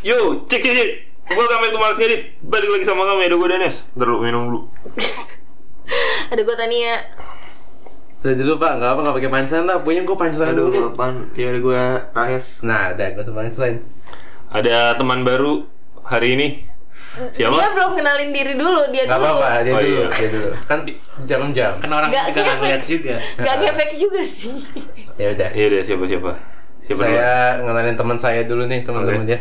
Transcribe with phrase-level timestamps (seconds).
[0.00, 0.16] Yo,
[0.48, 0.90] cek cek cek.
[1.30, 2.22] Back to Males Ngedit.
[2.42, 3.76] Balik lagi sama kami, ada gue Dennis.
[3.94, 4.60] Ntar lu minum dulu.
[6.32, 6.94] Ada gue Tania.
[8.20, 9.76] Udah dulu pak, nggak apa nggak pakai punchline lah.
[9.80, 10.80] Punya gue punchline Aduh, dulu.
[10.88, 11.14] apaan?
[11.34, 11.82] Ya gue
[12.12, 12.46] Rahes.
[12.62, 13.78] Nah, ada gue punchline.
[14.48, 15.66] Ada teman baru
[16.00, 16.48] hari ini.
[17.34, 17.50] Siapa?
[17.52, 19.26] Dia belum kenalin diri dulu, dia Gak dulu.
[19.34, 20.06] apa-apa, dia Oh, dulu, iya.
[20.12, 20.48] dia dulu.
[20.64, 20.78] Kan
[21.26, 21.72] jam-jam.
[21.76, 22.62] Kan orang Nggak juga nggak ngefek.
[22.62, 23.14] ngeliat juga.
[23.36, 24.56] Gak ngefek juga sih.
[25.16, 25.48] Ya udah.
[25.50, 26.30] Iya deh, siapa siapa?
[26.80, 27.10] Siapa dulu?
[27.10, 27.30] Saya
[27.60, 29.28] ngenalin teman saya dulu nih, teman-teman Oke.
[29.28, 29.40] dia.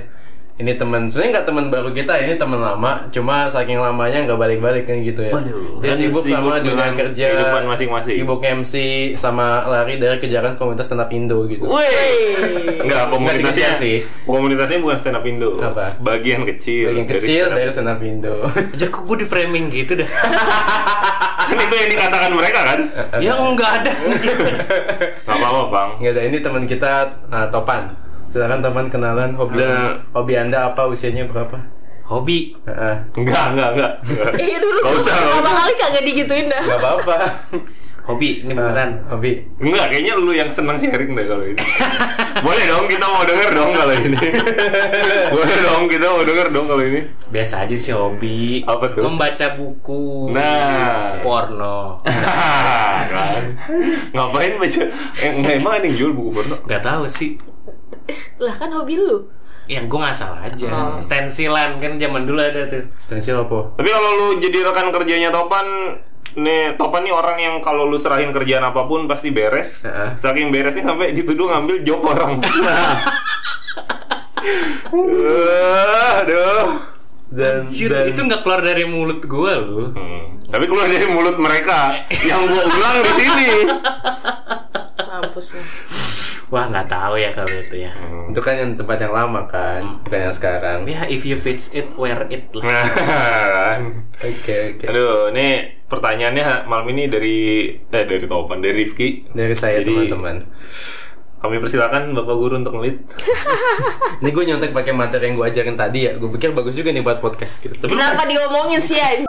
[0.60, 3.08] Ini teman, sebenarnya nggak teman baru kita, ini teman lama.
[3.16, 5.32] Cuma saking lamanya nggak balik-balik kan gitu ya.
[5.32, 5.80] Waduh.
[5.80, 7.28] Dia Kan sibuk, sibuk sama dunia kerja,
[7.64, 8.12] masing-masing.
[8.12, 8.74] Sibuk MC
[9.16, 11.64] sama lari dari kejaran komunitas stand up Indo gitu.
[11.64, 12.84] Wih.
[12.84, 14.04] Enggak, komunitasnya sih.
[14.28, 15.64] Komunitasnya bukan stand up Indo.
[15.64, 15.96] Apa?
[16.04, 16.92] Bagian kecil.
[16.92, 18.36] Bagian dari kecil dari stand up Indo.
[18.52, 20.10] Anjir kok gue di framing gitu dah.
[21.50, 22.80] Kan itu yang dikatakan mereka kan?
[23.24, 23.94] ya enggak ada.
[25.24, 25.90] Gak apa-apa, Bang.
[25.98, 26.92] Nggak ada, ini teman kita
[27.32, 28.09] uh, Topan.
[28.30, 29.98] Silakan Topan kenalan hobi Nah.
[30.14, 31.58] hobi Anda apa, usianya berapa?
[32.06, 32.54] Hobi.
[32.64, 32.96] Heeh.
[33.16, 33.94] Enggak, enggak, enggak.
[34.36, 34.80] Iya dulu.
[34.82, 35.54] Gak usah, gak Pertama usah.
[35.56, 36.64] kali kagak digituin dah.
[36.64, 37.18] Gak apa-apa.
[38.06, 38.90] Hobi ini beneran.
[38.98, 39.46] Nah, hobi.
[39.62, 41.62] Enggak, kayaknya lu yang senang sharing deh kalau ini.
[42.46, 44.18] Boleh dong, kita mau denger dong kalau ini.
[45.38, 47.02] Boleh dong, kita mau denger dong kalau ini.
[47.30, 48.66] Biasa aja sih hobi.
[48.66, 49.06] Apa tuh?
[49.06, 50.34] Membaca buku.
[50.34, 51.22] Nah.
[51.22, 52.02] Porno.
[53.14, 53.44] kan?
[54.10, 54.84] Ngapain baca?
[55.18, 56.58] Eh, emang ada yang jual buku porno?
[56.66, 57.38] Gak tahu sih.
[58.42, 59.28] Lah kan hobi lu.
[59.70, 60.70] Yang gue ngasal aja.
[60.70, 60.98] Oh.
[60.98, 62.90] Stensilan kan zaman dulu ada tuh.
[62.98, 63.78] Stensil apa?
[63.78, 65.98] Tapi kalau lu jadi rekan kerjanya Topan,
[66.34, 69.86] nih Topan nih orang yang kalau lu serahin kerjaan apa pun pasti beres.
[69.86, 70.18] Heeh.
[70.18, 72.42] Saking beresnya sampai dituduh ngambil job orang.
[74.90, 76.82] Eh, Aduh.
[77.30, 79.94] Dan, Anjir, dan itu nggak keluar dari mulut gue loh.
[79.94, 80.42] Hmm.
[80.50, 81.94] Tapi keluar dari mulut mereka
[82.30, 83.50] yang gua ulang di sini.
[84.98, 85.62] Mampus lu.
[86.50, 87.94] Wah nggak tahu ya kalau itu ya.
[88.30, 90.82] itu kan yang tempat yang lama kan, bukan yang sekarang.
[90.90, 92.66] Ya if you fits it, wear it lah.
[92.66, 93.82] Nah, kan.
[94.18, 94.86] Oke oke.
[94.90, 97.38] Aduh, ini pertanyaannya malam ini dari
[97.78, 99.30] eh dari Topan, dari Rifki.
[99.30, 100.50] Dari saya teman-teman.
[101.40, 103.00] Kami persilakan Bapak Guru untuk ngelit.
[104.20, 106.12] Ini gue nyontek pakai materi yang gue ajarin tadi ya.
[106.20, 107.80] Gue pikir bagus juga nih buat podcast gitu.
[107.80, 109.24] Tapi lu, Kenapa diomongin sih ya?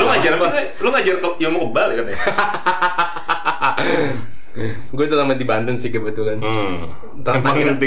[0.00, 0.48] lu ngajar apa?
[0.80, 2.16] Lu ngajar ke ilmu kebal kan ya?
[4.94, 6.38] gue udah lama di Banten sih kebetulan.
[6.38, 6.90] Hmm.
[7.20, 7.78] Tangerang-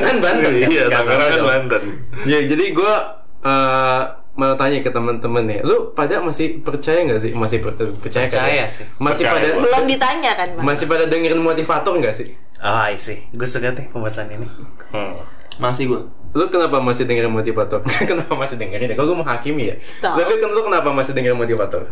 [0.00, 0.66] kan Banten ya?
[0.66, 1.40] Iya, Tangerang kan.
[1.42, 1.82] Banten.
[2.24, 2.92] Ya jadi gue
[3.40, 7.32] eh, mau tanya ke teman-teman nih, lu pada masih percaya nggak sih?
[7.32, 8.66] Masih per- percaya, kan Percaya ya?
[8.66, 8.84] sih.
[8.96, 9.52] Masih Percaya.
[9.52, 10.64] pada Belum ditanya kan, Bang?
[10.64, 12.28] masih pada dengerin motivator nggak sih?
[12.58, 13.24] Oh, I see.
[13.30, 14.46] Gue suka deh pembahasan ini.
[14.90, 15.20] Hmm.
[15.58, 16.00] Masih gue.
[16.30, 17.82] Lu kenapa masih dengerin motivator?
[18.10, 18.94] kenapa masih dengerin ya?
[18.94, 19.76] Kalau gue menghakimi ya.
[19.98, 20.14] Tahu.
[20.16, 21.82] Tapi kan lu kenapa masih dengerin motivator?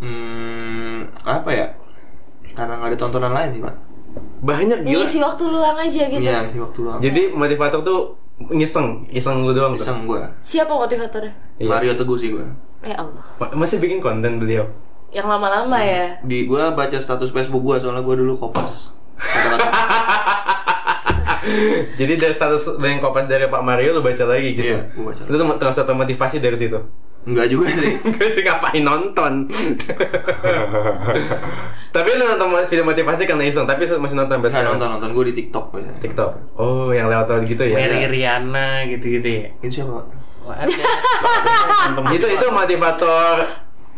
[0.00, 1.66] Hmm, apa ya?
[2.52, 3.74] Karena nggak ada tontonan lain sih, Pak.
[4.40, 5.04] Banyak gila.
[5.04, 6.20] Ngisi waktu luang aja gitu.
[6.20, 6.98] Iya, sih waktu luang.
[6.98, 8.00] Jadi motivator tuh
[8.40, 9.82] ngiseng, iseng lu doang tuh.
[9.82, 10.22] Iseng gue.
[10.40, 11.32] Siapa motivatornya?
[11.56, 11.68] Iya.
[11.68, 12.46] Mario Teguh sih gue.
[12.80, 13.20] Ya Allah.
[13.36, 14.64] Ma- Masih bikin konten beliau.
[15.10, 16.16] Yang lama-lama ya.
[16.22, 18.96] Di gue baca status Facebook gue soalnya gue dulu kopas.
[21.98, 24.76] Jadi dari status yang kopas dari Pak Mario lu baca lagi gitu.
[24.76, 25.22] Iya, gua baca.
[25.26, 26.78] Lu tuh terasa termotivasi dari situ.
[27.20, 28.00] Enggak juga sih.
[28.16, 29.44] Gue sih ngapain nonton.
[31.94, 34.72] tapi lu nonton video motivasi karena iseng, tapi masih nonton sampai Nggak sekarang.
[34.80, 36.00] nonton nonton gue di TikTok biasanya.
[36.00, 36.30] TikTok.
[36.56, 37.76] Oh, yang lewat-lewat gitu ya.
[37.76, 39.52] Mary Riana gitu-gitu ya.
[39.60, 40.00] Itu siapa?
[40.00, 40.06] Pak?
[40.48, 40.72] Wah, ada.
[42.16, 43.36] itu itu motivator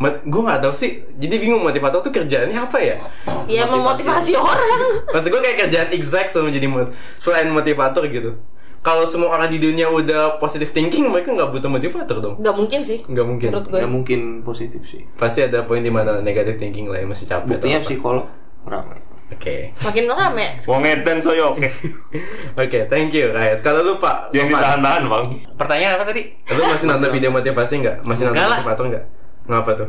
[0.04, 2.96] gue nggak tahu sih jadi bingung motivator tuh kerjaannya apa ya
[3.44, 5.04] Ya memotivasi orang.
[5.06, 8.38] maksud gue kayak kerjaan exact sama jadi mot- selain motivator gitu
[8.80, 12.80] kalau semua orang di dunia udah positive thinking mereka nggak butuh motivator dong Gak mungkin
[12.80, 12.98] sih.
[13.00, 13.78] nggak mungkin Menurut gue.
[13.78, 15.06] Nggak mungkin positif sih.
[15.14, 18.26] pasti ada poin di mana negative thinking lah yang masih capek Buktinya psikolog
[18.64, 18.98] ramai.
[19.28, 20.46] oke Makin rame.
[20.64, 21.68] Wong Eden soyo oke.
[22.58, 25.24] oke thank you guys kalau lu pak Yang ditahan-tahan, Bang.
[25.54, 26.22] Pertanyaan apa tadi?
[26.48, 29.04] lu masih nonton video motivasi nggak masih nonton motivator nggak
[29.44, 29.88] ngapa tuh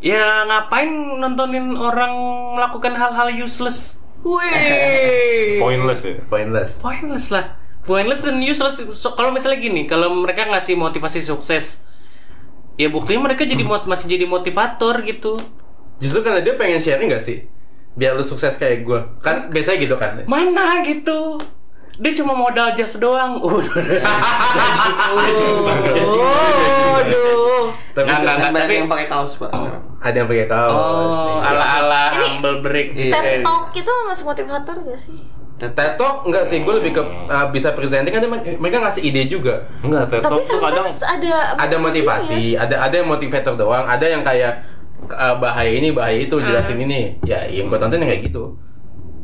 [0.00, 0.88] Ya ngapain
[1.20, 2.08] nontonin orang
[2.56, 4.00] melakukan hal-hal useless?
[4.24, 5.60] Wih.
[5.64, 6.16] Pointless ya.
[6.24, 7.60] pointless Pointless lah.
[7.84, 8.80] Pointless dan useless.
[8.96, 11.84] So, kalau misalnya gini, kalau mereka ngasih motivasi sukses,
[12.76, 15.36] ya buktinya mereka jadi mot- masih jadi motivator gitu.
[15.96, 17.44] justru karena dia pengen sharing nggak sih
[17.92, 21.36] biar lu sukses kayak gue kan biasanya gitu kan Mana gitu?
[22.00, 23.36] Dia cuma modal jas doang.
[23.44, 23.68] Udah.
[25.12, 26.39] Oh, aduh.
[28.20, 29.82] Tapi Nggak, nggak, Kan banyak tapi- yang pakai kaos pak sekarang.
[29.98, 31.36] ada yang pakai kaos Oh, nih.
[31.42, 32.88] ala-ala Ini- humble break.
[32.92, 33.12] Iya.
[33.14, 35.18] TED Talk itu masih motivator gak sih?
[35.56, 38.24] TED Talk enggak sih, gue lebih ke uh, bisa presenting kan
[38.56, 39.64] mereka ngasih ide juga.
[39.80, 44.64] Enggak, Talk tuh kadang ada Ada motivasi, ada ada yang motivator doang, ada yang kayak
[45.06, 47.16] uh, bahaya ini, bahaya itu, jelasin ini.
[47.22, 48.56] Ya, yang gue tonton yang kayak gitu.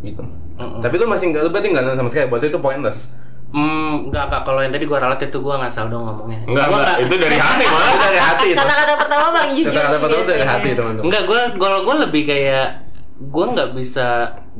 [0.01, 0.21] Gitu.
[0.57, 0.81] Mm-mm.
[0.81, 3.17] Tapi lu masih enggak lu berarti enggak nonton sama sekali, buat itu pointless.
[3.57, 6.45] Hmm, enggak enggak kalau yang tadi gua ralat itu gua ngasal dong ngomongnya.
[6.45, 6.97] Enggak, Gua enggak.
[7.09, 7.89] Itu dari hati malah.
[7.89, 8.49] Itu dari hati.
[8.53, 11.05] Kata-kata pertama bang jujur Kata-kata sih pertama dari hati teman-teman.
[11.09, 12.69] Enggak, gue kalau gue lebih kayak
[13.17, 14.07] gue nggak bisa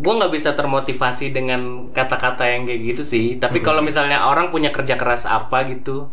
[0.01, 3.27] gue nggak bisa termotivasi dengan kata-kata yang kayak gitu sih.
[3.37, 6.09] Tapi kalau misalnya orang punya kerja keras apa gitu,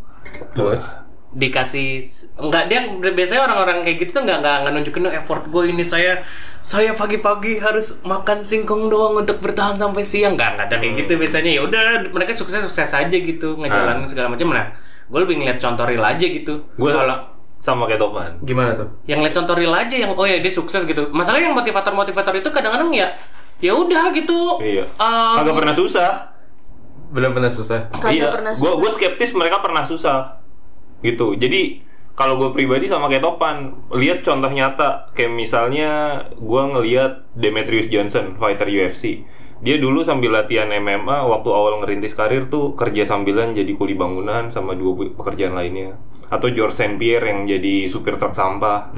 [0.51, 0.91] Terus
[1.33, 2.06] dikasih
[2.38, 5.81] enggak dia biasanya orang-orang kayak gitu tuh nggak nggak nggak nunjukin "Oh, effort gue ini
[5.81, 6.21] saya
[6.62, 11.18] saya pagi-pagi harus makan singkong doang untuk bertahan sampai siang nggak nggak ada kayak gitu
[11.18, 11.83] biasanya ya udah
[12.13, 14.69] mereka sukses sukses aja gitu ngejalanin segala macam nah
[15.09, 17.18] gue lebih ngeliat contoh real aja gitu Gue kalau
[17.57, 18.31] sama kayak Topan.
[18.44, 18.91] gimana tuh?
[19.07, 22.36] yang lihat contoh real aja yang oh ya dia sukses gitu masalahnya yang motivator motivator
[22.38, 23.07] itu kadang-kadang ya
[23.57, 24.83] ya udah gitu Iya.
[25.00, 26.09] Um, Kagak pernah susah.
[27.15, 27.88] Belum pernah susah.
[27.95, 28.27] Kagak iya.
[28.29, 28.75] pernah susah.
[28.83, 30.42] gue skeptis mereka pernah susah.
[31.03, 31.35] Gitu.
[31.35, 31.83] Jadi
[32.13, 35.89] kalau gue pribadi sama kayak Topan, lihat contoh nyata kayak misalnya
[36.33, 39.25] gue ngelihat Demetrius Johnson fighter UFC.
[39.63, 44.51] Dia dulu sambil latihan MMA waktu awal ngerintis karir tuh kerja sambilan jadi kuli bangunan
[44.51, 45.95] sama dua pekerjaan lainnya.
[46.27, 46.97] Atau George St.
[47.00, 48.91] Pierre yang jadi supir truk sampah.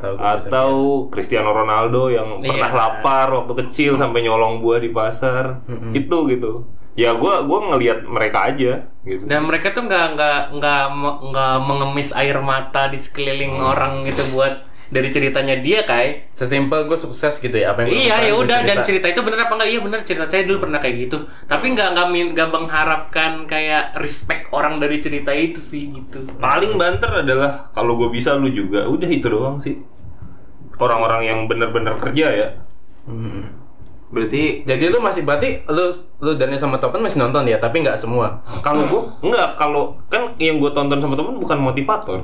[0.00, 0.70] Tahu gua Atau
[1.12, 2.50] Cristiano Ronaldo yang Iya.
[2.50, 5.62] pernah lapar waktu kecil sampai nyolong buah di pasar.
[5.94, 6.66] Itu gitu.
[6.98, 9.22] Ya gua gua ngelihat mereka aja gitu.
[9.30, 10.82] dan mereka tuh nggak nggak nggak
[11.30, 16.96] nggak mengemis air mata di sekeliling orang gitu buat dari ceritanya dia kai Sesimpel gue
[16.96, 19.04] sukses gitu ya apa yang iya ya udah dan cerita.
[19.12, 22.08] itu bener apa enggak iya bener cerita saya dulu pernah kayak gitu tapi nggak nggak
[22.08, 28.00] min- nggak mengharapkan kayak respect orang dari cerita itu sih gitu Paling banter adalah kalau
[28.00, 28.88] gue bisa lu juga.
[28.88, 29.76] Udah itu doang sih.
[30.80, 32.48] Orang-orang yang bener-bener kerja ya.
[33.04, 33.67] Mm.
[34.08, 37.94] Berarti Jadi lu masih berarti lu lu dan sama Topan masih nonton ya, tapi nggak
[37.94, 38.40] semua.
[38.60, 42.20] Kalau gue enggak, kalau kan yang gue tonton sama temen bukan motivator.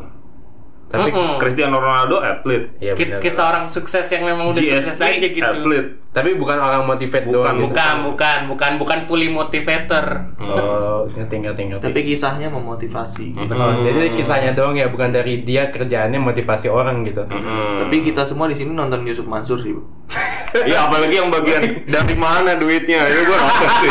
[0.85, 1.43] Tapi Mm-mm.
[1.43, 2.71] Cristiano Ronaldo atlet.
[2.79, 3.19] Benar.
[3.19, 5.87] kisah orang sukses yang memang udah sukses GSP aja gitu atlet.
[6.15, 7.65] Tapi bukan orang motivate Bukan, doang gitu.
[7.67, 11.83] bukan bukan bukan bukan fully motivator Oh, ngerti ngerti ngerti.
[11.83, 13.35] tapi kisahnya memotivasi.
[13.35, 13.51] Hmm.
[13.51, 17.27] Oh, jadi kisahnya doang ya, bukan dari dia kerjaannya motivasi orang gitu.
[17.27, 17.83] Mm-mm.
[17.83, 19.75] Tapi kita semua di sini nonton Yusuf Mansur sih.
[20.55, 23.91] Iya apalagi yang bagian dari mana duitnya ya gue nonton sih.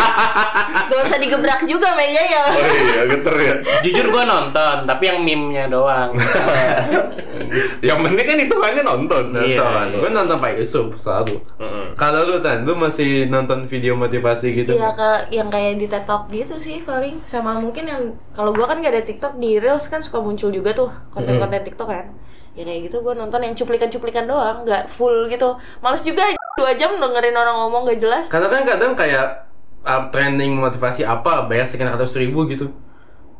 [0.87, 2.41] Gak usah digebrak juga meja ya.
[2.47, 3.53] Oh iya geter ya.
[3.83, 6.15] jujur gua nonton tapi yang meme-nya doang
[7.87, 9.23] Yang penting kan hitungannya nonton.
[9.35, 9.85] Iya, Nonton.
[9.91, 9.99] iya.
[9.99, 11.37] Gue nonton Pak Yusuf selalu.
[11.59, 11.85] Mm-mm.
[11.93, 14.73] Kalau lu Tan, lu masih nonton video motivasi gitu?
[14.73, 18.01] Iya ke yang kayak di TikTok gitu sih paling sama mungkin yang
[18.31, 21.89] kalau gua kan gak ada TikTok di Reels kan suka muncul juga tuh konten-konten TikTok
[21.89, 22.05] kan.
[22.53, 25.57] Ya kayak gitu gua nonton yang cuplikan-cuplikan doang, nggak full gitu.
[25.81, 28.25] Males juga dua jam dengerin orang ngomong gak jelas.
[28.29, 29.49] Karena kan kadang kayak
[29.81, 32.69] uh, trending motivasi apa bayar sekian ratus ribu gitu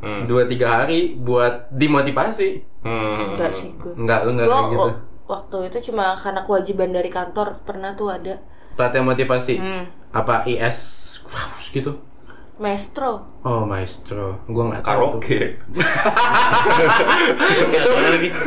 [0.04, 0.28] Hmm.
[0.28, 3.40] dua tiga hari buat dimotivasi Hmm.
[3.40, 3.96] Enggak sih gue.
[3.96, 5.00] enggak lu enggak Gua kayak gitu wa-
[5.32, 8.44] waktu itu cuma karena kewajiban dari kantor pernah tuh ada
[8.76, 10.80] pelatihan motivasi hmm, apa IS
[11.72, 11.96] gitu
[12.54, 13.24] maestro.
[13.42, 15.24] oh maestro gua nggak tahu tuh.
[15.24, 15.40] Karaoke.
[17.72, 17.90] itu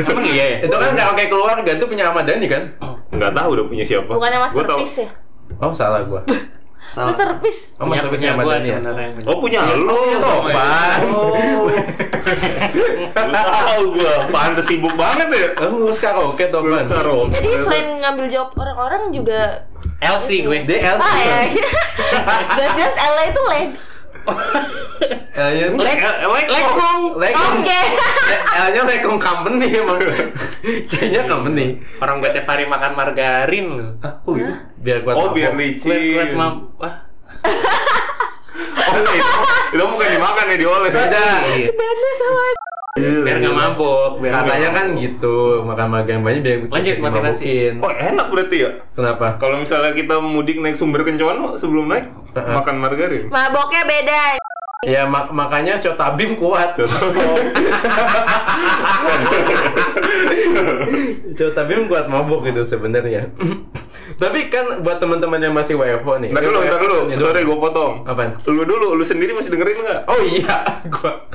[0.05, 2.63] emang iya ya itu kan karaoke keluarga itu punya Ahmad Dhani kan
[3.09, 4.11] Nggak tahu udah punya siapa.
[4.11, 4.79] Bukannya Gua tahu.
[4.83, 5.11] masterpiece ya?
[5.57, 6.21] oh salah gua
[6.87, 7.11] Salah.
[7.11, 7.61] Masterpiece.
[7.73, 9.09] oh Punya- masterpiece punya Ahmad gua Dhani ya sebenarnya.
[9.25, 10.01] Oh punya lu.
[10.17, 10.99] Topan.
[11.09, 11.69] Oh.
[13.17, 14.15] Tahu gua.
[14.29, 15.47] Pantes sibuk banget ya.
[15.59, 16.87] Oh, ngurus karaoke Topan.
[16.87, 17.33] Karaoke.
[17.33, 19.67] Jadi selain ngambil jawab orang-orang juga
[19.99, 21.39] LC gue DLC Ah ya,
[22.55, 23.69] jelas-jelas LA itu leg.
[25.37, 26.01] L-nya Lek,
[26.49, 27.03] lekong.
[27.21, 27.61] Lekong.
[27.61, 27.81] Oke.
[28.57, 30.01] L-nya Lekong Company emang.
[30.89, 31.77] C-nya Company.
[32.01, 33.91] orang gue tiap hari makan margarin loh
[34.25, 34.53] Oh gitu.
[34.81, 35.85] Biar kuat Oh biar mabok.
[35.85, 36.93] kuat kuat licin.
[38.57, 39.33] Oh enggak itu.
[39.73, 40.93] Itu bukan dimakan ya dioles.
[40.93, 41.71] Iya.
[41.71, 42.45] Beda sama
[42.97, 43.53] biar nggak
[44.17, 47.45] biar Katanya kan gitu, makan magang banyak biar Lanjut, motivasi.
[47.45, 47.75] dimabukin.
[47.79, 48.71] Oh enak berarti ya.
[48.93, 49.27] Kenapa?
[49.37, 53.29] Kalau misalnya kita mudik naik sumber kencono sebelum naik makan margarin.
[53.29, 54.23] maboknya beda.
[54.85, 56.73] Ya mak- makanya Cotabim kuat.
[61.35, 63.29] Cotabim kuat mabuk gitu sebenarnya.
[64.15, 66.31] Tapi kan buat teman-teman yang masih WFO nih.
[66.31, 66.99] Ntar dulu, ntar dulu.
[67.17, 67.93] Sorry gue potong.
[68.03, 68.39] Apaan?
[68.45, 70.01] Lu dulu, lu sendiri masih dengerin nggak?
[70.07, 70.63] Oh iya,
[70.95, 71.27] gua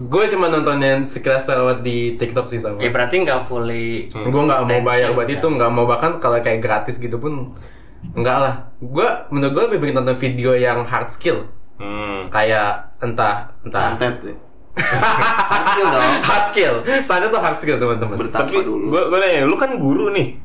[0.00, 2.78] gua cuma nontonin sekilas lewat di TikTok sih sama.
[2.78, 6.38] ya berarti nggak fully Gue nggak mau bayar buat Attention, itu, nggak mau bahkan kalau
[6.38, 7.54] kayak gratis gitu pun
[8.12, 8.54] enggak lah.
[8.76, 12.28] Gua menurut gue lebih pengen nonton video yang hard skill Hmm.
[12.28, 14.34] kayak entah entah Santet ya.
[15.50, 16.12] Hasil dong.
[16.20, 16.74] hard skill.
[17.00, 18.16] Standar tuh hard skill teman-teman.
[18.18, 18.84] Bertapa Tapi dulu.
[18.88, 20.36] gue gue nanya, lu kan guru nih.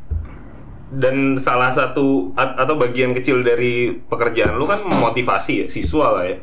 [0.87, 6.25] Dan salah satu at- atau bagian kecil dari pekerjaan lu kan memotivasi ya, siswa lah
[6.25, 6.37] ya.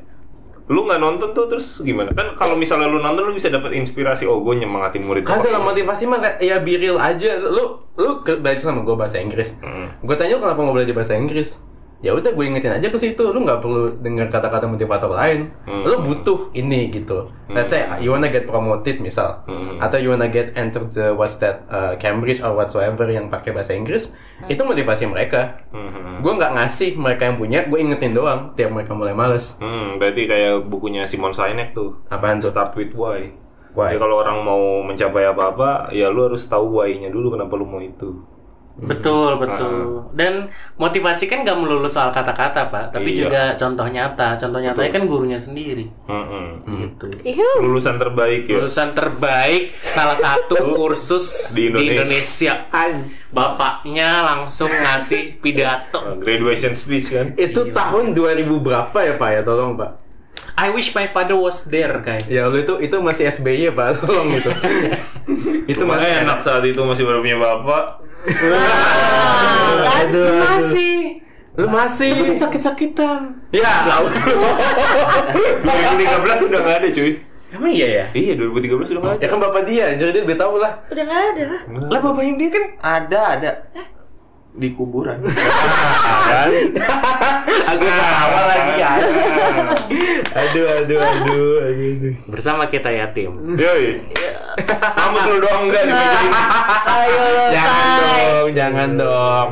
[0.67, 2.11] Lu nggak nonton tuh terus gimana?
[2.11, 5.23] Kan kalau misalnya lu nonton lu bisa dapat inspirasi, oh gue nyemangatin murid.
[5.23, 7.39] Kagak lah motivasi mah ya biril aja.
[7.39, 9.55] Lu lu belajar sama gue bahasa Inggris.
[9.59, 9.91] Hmm.
[10.01, 11.59] Gue tanya lu kenapa mau belajar bahasa Inggris?
[12.03, 15.87] ya udah gue ingetin aja ke situ lu nggak perlu dengar kata-kata motivator lain Hmm.
[15.87, 19.79] lu butuh ini gitu let's say you wanna get promoted misal Hmm.
[19.79, 23.79] atau you wanna get enter the what's that uh, Cambridge or whatsoever yang pakai bahasa
[23.79, 24.11] Inggris
[24.47, 26.19] itu motivasi mereka Hmm.
[26.19, 30.25] gue nggak ngasih mereka yang punya gue ingetin doang tiap mereka mulai males Hmm, berarti
[30.25, 31.99] kayak bukunya Simon Sinek tuh.
[32.09, 33.31] apaan tuh Start with why.
[33.73, 33.91] Why?
[33.91, 37.81] Jadi kalau orang mau mencapai apa-apa, ya lu harus tahu why-nya dulu kenapa lu mau
[37.81, 38.21] itu.
[38.73, 40.09] Betul, betul.
[40.13, 43.21] Dan motivasi kan gak melulu soal kata-kata, Pak, tapi Iya.
[43.21, 44.29] juga contoh nyata.
[44.37, 45.87] Contoh nyatanya kan gurunya sendiri.
[46.09, 46.65] Mm-mm.
[46.81, 47.07] Gitu.
[47.61, 48.57] Lulusan terbaik ya.
[48.59, 52.65] Lulusan terbaik salah satu kursus Di di Indonesia.
[52.65, 53.23] Indonesia.
[53.31, 56.01] Bapaknya langsung ngasih pidato.
[56.01, 57.33] Uh, graduation speech kan.
[57.35, 60.01] itu tahun 2000 berapa ya pak ya tolong pak
[60.53, 62.25] I wish my father was there, guys.
[62.25, 64.51] ya lu itu itu masih SBY pak tolong itu
[65.71, 67.85] itu Cuma masih enak saat itu masih baru punya bapak.
[68.23, 69.83] Kan?
[70.01, 70.33] aduh, aduh.
[70.41, 70.97] Masih.
[71.53, 73.21] lu masih Tapi sakit-sakitan.
[73.53, 73.69] ya
[75.63, 77.13] 2013 udah nggak ada cuy.
[77.53, 78.05] Emang iya ya?
[78.17, 79.21] Iya 2013 udah nggak ada.
[79.21, 81.61] ya kan bapak dia jadi dia lebih tahu lah Udah nggak ada lah.
[81.93, 83.51] Lah bapaknya dia kan Ada, ada.
[84.53, 85.17] Di kuburan.
[86.29, 86.51] Kan?
[87.63, 88.91] aku tawa lagi ya
[90.33, 93.33] aduh aduh aduh aduh bersama kita yatim.
[93.57, 94.01] Yoi.
[94.77, 95.93] Kamu lu doang enggak di.
[96.93, 97.89] Ayo jangan
[98.21, 99.49] dong jangan dong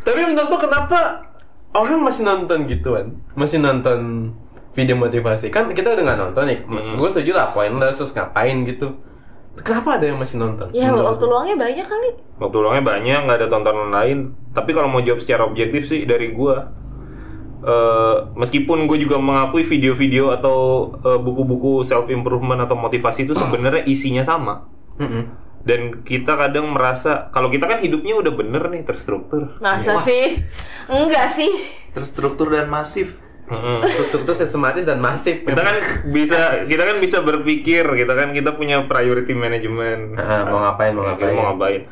[0.00, 0.98] tapi menurut lo kenapa
[1.72, 4.30] orang masih nonton gituan masih nonton
[4.72, 6.96] video motivasi kan kita udah nggak nonton nih Hmm.
[6.96, 8.92] gue setuju lah pointless terus ngapain gitu
[9.60, 12.10] kenapa ada yang masih nonton Ya Menurut waktu luangnya banyak kali.
[12.40, 14.18] Waktu luangnya banyak, nggak ada tontonan lain.
[14.56, 16.72] Tapi kalau mau jawab secara objektif sih dari gua,
[17.60, 23.84] eh, meskipun gue juga mengakui video-video atau eh, buku-buku self improvement atau motivasi itu sebenarnya
[23.84, 24.64] isinya sama.
[24.96, 25.24] Mm-mm.
[25.60, 29.60] Dan kita kadang merasa kalau kita kan hidupnya udah bener nih terstruktur.
[29.60, 30.40] Masa sih?
[30.88, 31.52] Enggak sih.
[31.92, 33.20] Terstruktur dan masif.
[33.50, 33.78] Mm-mm.
[34.06, 35.76] struktur sistematis dan masif kita kan
[36.06, 41.02] bisa kita kan bisa berpikir kita kan kita punya priority management Ah, mau ngapain, mau
[41.04, 41.34] ngapain.
[41.34, 41.82] mau ngapain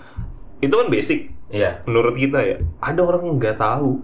[0.59, 3.99] itu kan basic iya menurut kita ya ada orang yang nggak tahu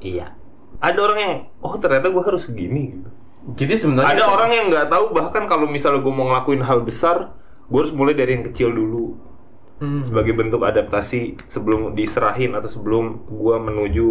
[0.00, 0.32] Iya.
[0.78, 3.08] ada orang yang oh ternyata gue harus gini gitu.
[3.54, 7.36] jadi sebenarnya ada orang yang nggak tahu bahkan kalau misalnya gue mau ngelakuin hal besar
[7.66, 9.28] gue harus mulai dari yang kecil dulu
[9.76, 10.04] Hmm.
[10.04, 14.08] sebagai bentuk adaptasi sebelum diserahin atau sebelum gue menuju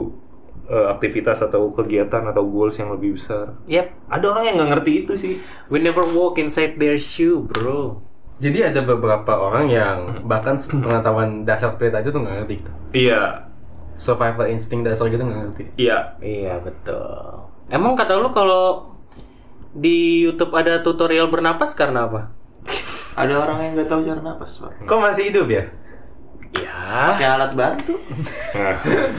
[0.69, 3.87] eh, aktivitas atau kegiatan atau goals yang lebih besar Yep.
[4.07, 5.33] ada orang yang nggak ngerti itu sih
[5.67, 7.99] We never walk inside their shoe, bro.
[8.37, 12.71] jadi ada beberapa orang yang bahkan pengetahuan dasar plate aja tuh nggak ngerti gitu.
[12.95, 13.43] iya
[13.95, 17.49] survival instinct dasar gitu nggak ngerti iya Iya, betul.
[17.67, 18.95] Emang kata lu kalau
[19.69, 22.33] di YouTube ada tutorial bernapas karena apa?
[23.13, 24.87] Ada orang yang nggak tahu cara napas, Pak.
[24.87, 25.67] kok masih hidup ya
[26.61, 27.13] Ya.
[27.13, 27.93] Pakai alat bantu.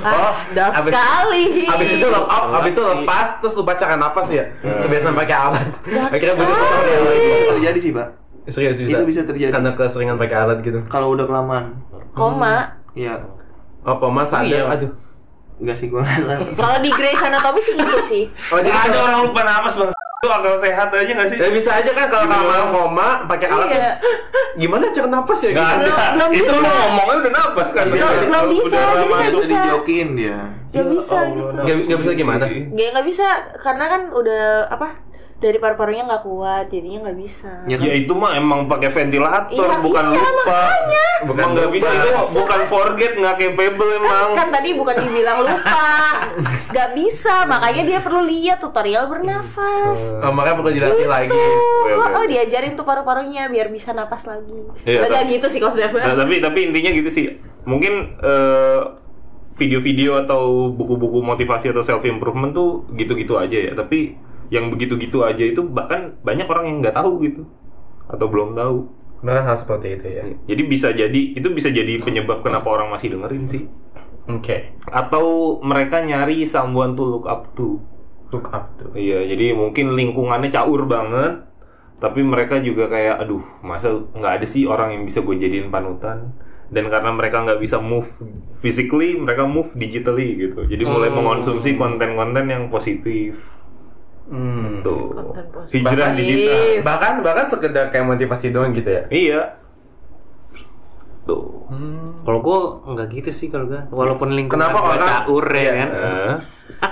[0.00, 1.44] Ah, dah abis- sekali.
[1.64, 2.90] Abis itu lepas, Enggak abis itu sih.
[2.94, 4.44] lepas terus lupa cara napas ya.
[4.60, 5.66] Kebiasaan pakai alat.
[6.10, 7.20] Akhirnya tutorial lagi.
[7.22, 8.08] Bisa terjadi sih, Pak.
[8.46, 8.90] Serius bisa.
[8.92, 9.50] Itu bisa terjadi.
[9.50, 10.78] Karena keseringan pakai alat gitu.
[10.86, 11.64] Kalau udah kelamaan.
[12.10, 12.74] Koma.
[12.92, 13.20] Iya.
[13.80, 14.44] Oh, koma sadar.
[14.44, 14.64] iya.
[14.66, 14.90] Aduh.
[15.56, 16.56] Enggak sih gua nggak.
[16.56, 18.24] Kalau di Grey's Anatomy sih gitu sih.
[18.48, 21.70] Oh, jadi ada orang lupa napas bang itu akal sehat aja nggak sih Ya bisa
[21.72, 23.72] aja kan kalau kelamaan koma pakai alat Iya.
[23.72, 23.88] terus
[24.52, 25.48] gimana cara napas ya?
[25.48, 25.72] Nggak gitu?
[25.72, 29.24] ada Belum- belum itu lu ngomongnya udah napas kan Belum- Udah- belum bisa, udah masuk.
[29.24, 29.54] Itu bisa.
[29.56, 30.38] dijokin dia.
[30.70, 31.44] Gak bisa gitu.
[31.56, 32.44] Nggak nggak bisa gimana?
[32.52, 34.88] Gak nggak bisa karena kan udah apa
[35.40, 37.64] dari paru-parunya nggak kuat jadinya nggak bisa.
[37.64, 37.86] Ya kan?
[37.88, 40.36] Ya itu mah emang pakai ventilator, Iya, bukan iya, lupa.
[40.36, 41.06] makanya.
[41.20, 44.28] Bukan nggak bisa itu bukan forget, nggak capable emang.
[44.36, 45.88] Kan tadi bukan dibilang lupa,
[46.76, 49.98] nggak bisa makanya dia perlu lihat tutorial bernafas.
[50.20, 51.32] Oh, makanya perlu dilatih lagi.
[51.32, 52.16] Oke, oke.
[52.20, 54.60] oh diajarin tuh paru-parunya biar bisa napas lagi.
[54.84, 56.04] Iya, Nggak gitu sih konsepnya.
[56.04, 57.24] Nah, tapi tapi intinya gitu sih.
[57.64, 58.80] Mungkin eh,
[59.56, 63.72] video-video atau buku-buku motivasi atau self improvement tuh gitu-gitu aja ya.
[63.72, 64.16] Tapi
[64.50, 67.42] yang begitu-gitu aja itu bahkan banyak orang yang nggak tahu gitu
[68.10, 68.78] atau belum tahu.
[69.22, 70.24] Bahkan hal seperti itu ya.
[70.50, 73.64] Jadi bisa jadi itu bisa jadi penyebab kenapa orang masih dengerin sih.
[74.28, 74.74] Oke.
[74.90, 77.78] Atau mereka nyari someone to look up to.
[78.30, 78.94] Look up tuh.
[78.94, 81.46] Iya, jadi mungkin lingkungannya caur banget,
[81.98, 86.30] tapi mereka juga kayak, aduh, masa nggak ada sih orang yang bisa gue jadiin panutan.
[86.70, 88.06] Dan karena mereka nggak bisa move
[88.62, 90.62] physically, mereka move digitally gitu.
[90.62, 91.18] Jadi mulai Hmm.
[91.18, 93.34] mengonsumsi konten-konten yang positif.
[94.30, 94.78] Hmm.
[94.80, 95.10] Tuh.
[95.68, 96.80] Hijrah digital.
[96.80, 99.02] Bahkan bahkan sekedar kayak motivasi doang gitu ya.
[99.10, 99.40] Iya.
[101.22, 101.66] Tuh.
[102.20, 102.58] Kalau gua
[102.88, 103.82] nggak gitu sih kalau gua.
[103.90, 105.72] Walaupun lingkungan Kenapa gua orang- caur ya Iya.
[105.76, 105.88] kan.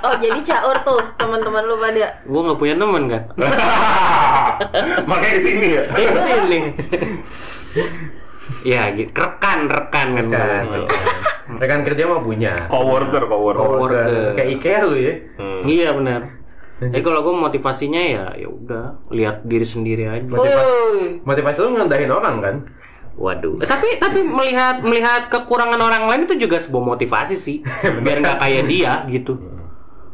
[0.00, 2.06] Oh jadi caur tuh teman-teman lu pada.
[2.24, 3.22] Gua nggak punya temen kan.
[5.08, 5.82] Makanya di sini ya.
[5.88, 6.58] Di sini.
[8.64, 10.86] ya gitu rekan rekan kan Kan, gua.
[11.56, 12.66] rekan kerja mah punya.
[12.66, 13.62] Coworker, coworker.
[13.62, 14.06] Coworker.
[14.34, 15.14] Kayak IKEA lu ya.
[15.38, 15.60] Hmm.
[15.62, 16.37] iya benar
[16.78, 21.18] jadi kalau gue motivasinya ya ya udah lihat diri sendiri aja Woi.
[21.26, 22.56] Motivasi lu ngerendahin orang kan?
[23.18, 23.58] Waduh.
[23.58, 27.58] Eh, tapi tapi melihat melihat kekurangan orang lain itu juga sebuah motivasi sih.
[28.06, 29.34] Biar nggak kayak dia gitu.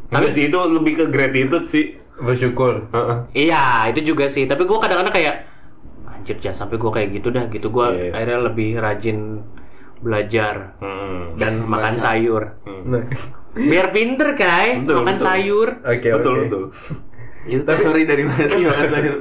[0.09, 1.93] Tapi sih itu lebih ke gratitude sih.
[2.17, 2.89] Bersyukur.
[2.89, 3.17] Heeh.
[3.45, 4.49] Iya, itu juga sih.
[4.49, 5.35] Tapi gue kadang-kadang kayak
[6.07, 7.69] anjir jangan sampai gue kayak gitu dah gitu.
[7.69, 8.09] Gue Iya.
[8.09, 9.17] akhirnya lebih rajin
[9.99, 11.35] belajar Hmm.
[11.35, 12.43] dan makan sayur.
[12.65, 13.03] Nah.
[13.55, 15.25] Biar pinter kai, Betul, makan betul.
[15.25, 15.69] sayur.
[15.81, 16.41] Oke, betul, oke.
[16.43, 16.63] betul.
[17.45, 19.15] Itu teori dari mana sih makan sayur?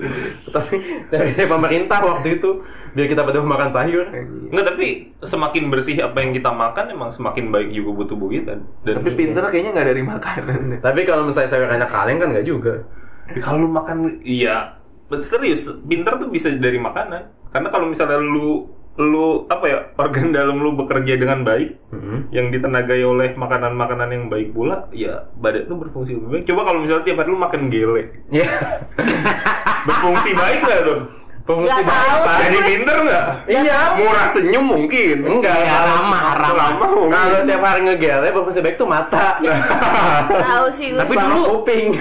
[0.48, 0.74] Tapi
[1.06, 2.50] dari pemerintah waktu itu
[2.96, 4.08] biar kita pada makan sayur.
[4.48, 4.86] Enggak, tapi
[5.20, 8.56] semakin bersih apa yang kita makan emang semakin baik juga buat tubuh kita.
[8.80, 10.60] Dan Tapi pinter kayaknya nggak dari makanan.
[10.80, 12.74] Tapi kalau misalnya sayur enak kaleng kan nggak juga.
[13.38, 14.72] kalau lu makan iya
[15.20, 20.62] serius pinter tuh bisa dari makanan karena kalau misalnya lu lu apa ya organ dalam
[20.62, 21.82] lu bekerja dengan baik
[22.30, 26.44] yang ditenagai oleh makanan-makanan yang baik pula ya badan lu berfungsi lebih baik.
[26.46, 28.02] Coba kalau misalnya tiap hari lu makan gele.
[28.30, 28.50] Iya.
[29.88, 31.60] berfungsi baik nggak tuh Tahu.
[31.60, 32.36] Pak.
[32.42, 33.80] jadi pinter nggak Iya.
[33.94, 36.32] murah senyum mungkin Enggak, Ya, ramah.
[36.34, 39.36] ramah mungkin Kalau tiap hari ngegele, berfungsi baik tuh mata.
[40.48, 41.00] Tahu sih gue.
[41.04, 41.92] Tapi dulu- kuping.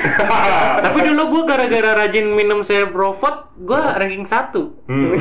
[0.79, 4.79] Tapi dulu gue gara-gara rajin minum Cerebrofort, gue ranking satu.
[4.85, 5.12] Hmm.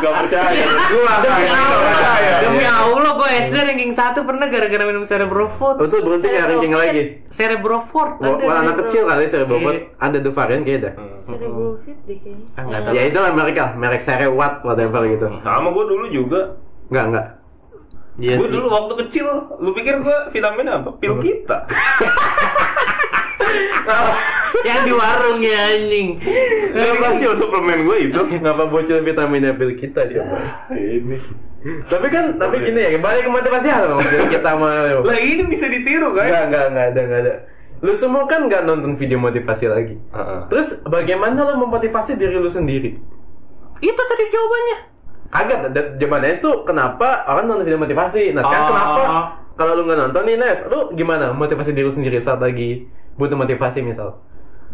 [0.00, 1.80] Gak percaya gua Demi nggak Allah.
[1.84, 5.76] percaya Demi Allah, gue SD ranking satu pernah gara-gara minum Cerebrofort.
[5.76, 7.02] Terus lu berhenti nggak ranking lagi?
[7.28, 8.16] Cerebrofort.
[8.18, 9.76] Wah, anak kecil kali saya bobot.
[9.76, 10.00] Iya.
[10.00, 10.92] Ada tuh varian kayak dah.
[11.20, 12.58] Cerebrofit deh kayaknya.
[12.58, 12.92] Ah, nggak tahu.
[12.94, 15.26] Ya itu lah mereka, merek Cerewatt whatever gitu.
[15.42, 16.40] sama gua dulu juga
[16.90, 17.26] Enggak, enggak.
[18.20, 19.26] Iya gue dulu waktu kecil,
[19.62, 20.90] lu pikir gue vitamin apa?
[20.98, 21.64] Pil kita.
[24.66, 26.20] Yang di warung ya anjing.
[26.74, 28.20] Dari kecil suplemen gue itu.
[28.44, 30.26] Ngapa bocil vitamin apel kita dia?
[30.68, 31.16] Ini.
[31.88, 34.00] Tapi kan, tapi gini ya, balik ke motivasi hal
[34.32, 36.28] kita sama Lah ini bisa ditiru kan?
[36.28, 37.32] Enggak, enggak, enggak ada, enggak ada.
[37.80, 39.96] Lu semua kan nggak nonton video motivasi lagi.
[39.96, 40.40] Heeh.
[40.52, 42.92] Terus bagaimana lu memotivasi diri lu sendiri?
[43.80, 44.78] Itu tadi jawabannya.
[45.30, 45.58] Kagak,
[46.26, 48.36] es tuh kenapa orang nonton video motivasi?
[48.36, 48.68] Nah sekarang Oh.
[48.68, 49.02] kenapa
[49.56, 52.84] kalau lu nggak nonton nih Nes, lu gimana motivasi diri lu sendiri saat lagi
[53.16, 54.20] butuh motivasi misal?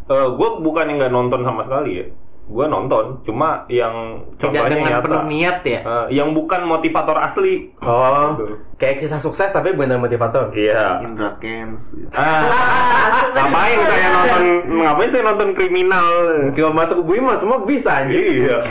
[0.07, 2.07] gue bukan yang nggak nonton sama sekali ya.
[2.47, 5.03] Gue nonton, cuma yang Tidak dengan nyata.
[5.03, 5.81] penuh niat ya.
[5.83, 7.75] Eh, yang bukan motivator asli.
[7.79, 8.55] Oh, Gitu.
[8.77, 10.55] kayak kisah sukses tapi benar motivator.
[10.55, 11.03] Iya.
[11.03, 11.99] Indra Kens.
[12.11, 12.47] Ah,
[13.35, 14.43] ngapain saya nonton?
[14.79, 16.07] Ngapain saya nonton kriminal?
[16.53, 18.23] Kalau masuk bui mah semua bisa anjir.
[18.23, 18.63] Iya.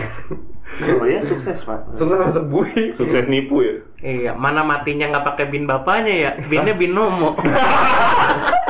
[0.95, 1.91] Oh ya sukses pak.
[1.91, 2.95] Sukses masuk bui.
[2.95, 3.75] Sukses nipu ya.
[4.01, 6.31] Iya, mana matinya nggak pakai bin bapaknya ya?
[6.41, 7.35] Binnya binomo.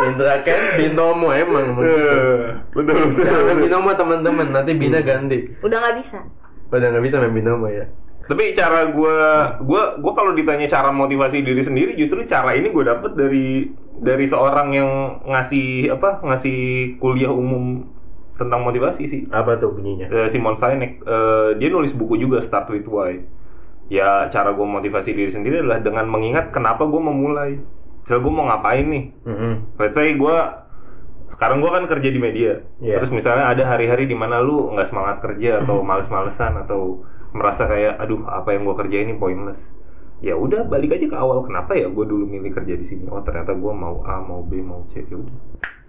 [0.00, 1.76] Indra Kens binomo emang.
[1.84, 3.24] Eh, betul betul.
[3.24, 5.44] Jangan binomo teman-teman, nanti bina ganti.
[5.60, 6.18] Udah nggak bisa.
[6.72, 7.84] Udah nggak bisa main binomo ya.
[8.30, 9.16] Tapi cara gue,
[9.66, 13.66] gue, gue kalau ditanya cara motivasi diri sendiri, justru cara ini gue dapet dari
[13.98, 14.90] dari seorang yang
[15.26, 17.90] ngasih apa, ngasih kuliah umum
[18.38, 19.22] tentang motivasi sih.
[19.34, 20.06] Apa tuh bunyinya?
[20.08, 23.18] Eh, Simon Sinek, eh, dia nulis buku juga Start with Why.
[23.90, 27.58] Ya cara gue motivasi diri sendiri adalah dengan mengingat kenapa gue memulai.
[28.06, 29.04] Misal gue mau ngapain nih?
[29.26, 29.76] Mm-mm.
[29.76, 30.36] Let's say gue
[31.30, 32.62] sekarang gue kan kerja di media.
[32.78, 33.02] Iya.
[33.02, 37.02] Terus misalnya ada hari-hari di mana lu nggak semangat kerja atau males-malesan atau
[37.34, 39.74] merasa kayak aduh apa yang gue kerja ini pointless.
[40.22, 43.10] Ya udah balik aja ke awal kenapa ya gue dulu milih kerja di sini.
[43.10, 45.34] Oh ternyata gue mau A mau B mau C ya udah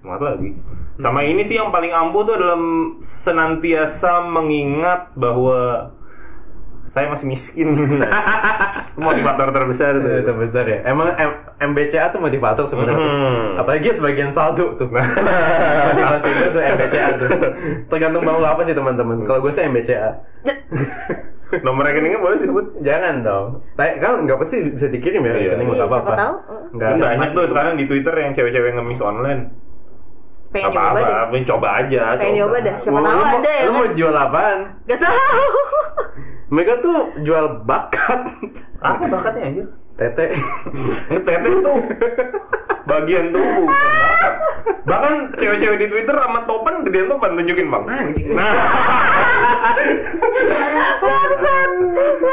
[0.01, 0.49] semangat lagi.
[0.97, 2.63] Sama ini sih yang paling ampuh tuh dalam
[2.97, 5.93] senantiasa mengingat bahwa
[6.83, 7.71] saya masih miskin.
[8.97, 10.11] Motivator terbesar tuh.
[10.17, 10.83] Itu besar ya.
[10.83, 11.39] Emang M-
[11.71, 12.99] MBCA tuh motivator sebenarnya.
[13.01, 13.47] Hmm.
[13.55, 14.89] Apalagi sebagian saldo tuh.
[15.87, 17.29] Motivasi itu tuh MBCA tuh.
[17.87, 19.23] Tergantung mau apa sih teman-teman.
[19.23, 20.09] Kalau gue sih MBCA.
[21.61, 22.65] Nomor rekeningnya boleh disebut?
[22.79, 23.47] Jangan dong.
[23.75, 25.31] Tanya kan nggak pasti bisa dikirim ya.
[25.31, 25.39] Iya.
[25.51, 25.95] Rekening Iya, apa-apa.
[25.99, 26.35] siapa tahu.
[26.71, 27.01] Nggak ada.
[27.03, 29.41] banyak tuh sekarang di Twitter yang cewek-cewek ngemis online.
[30.51, 31.05] Pengen apa nyoba deh.
[31.07, 32.01] apa, pengen coba aja.
[32.15, 32.75] Pengen nyoba dah.
[32.75, 33.73] Siapa Lu- tahu lu mau- ada ya Lu kan?
[33.73, 34.59] mau jual apaan?
[34.83, 35.45] Gak tahu.
[36.53, 38.19] Mereka tuh jual bakat.
[38.77, 39.63] Apa bakatnya aja?
[39.93, 40.25] Tete.
[41.25, 41.79] Tete tuh
[42.83, 43.69] bagian tubuh.
[44.81, 47.83] Bahkan cewek-cewek di Twitter sama topan gedean topan tunjukin bang.
[47.85, 48.01] Nah,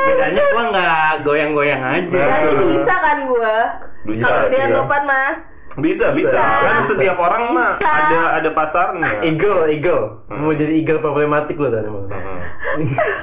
[0.09, 2.23] Bedanya gua nggak goyang-goyang aja.
[2.57, 3.57] Bisa kan gua.
[4.03, 4.77] Bisa Kalau sih, dengan ya.
[4.77, 5.31] topan mah.
[5.79, 6.35] Bisa bisa.
[6.35, 6.39] Bisa.
[6.39, 9.09] Kan setiap orang mah ada ada pasarnya.
[9.29, 10.27] Eagle, eagle.
[10.29, 12.07] Mau jadi eagle problematik lo tadi emang.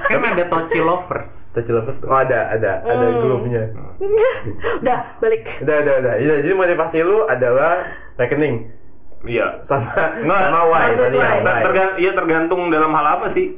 [0.06, 1.54] Kan ada Tochi Lovers.
[1.54, 2.08] Touch love tuh.
[2.08, 3.72] Oh ada, ada, ada grupnya.
[4.82, 5.44] Udah, balik.
[5.62, 6.14] Udah, udah, udah.
[6.18, 7.84] Udah, Jadi motivasi lu adalah
[8.16, 8.72] rekening.
[9.26, 9.58] Iya.
[9.60, 9.90] sama
[10.22, 11.42] Nggak, sama why tadi yang why.
[11.42, 11.42] why.
[11.42, 13.58] Ter- tergan- iya tergantung dalam hal apa sih.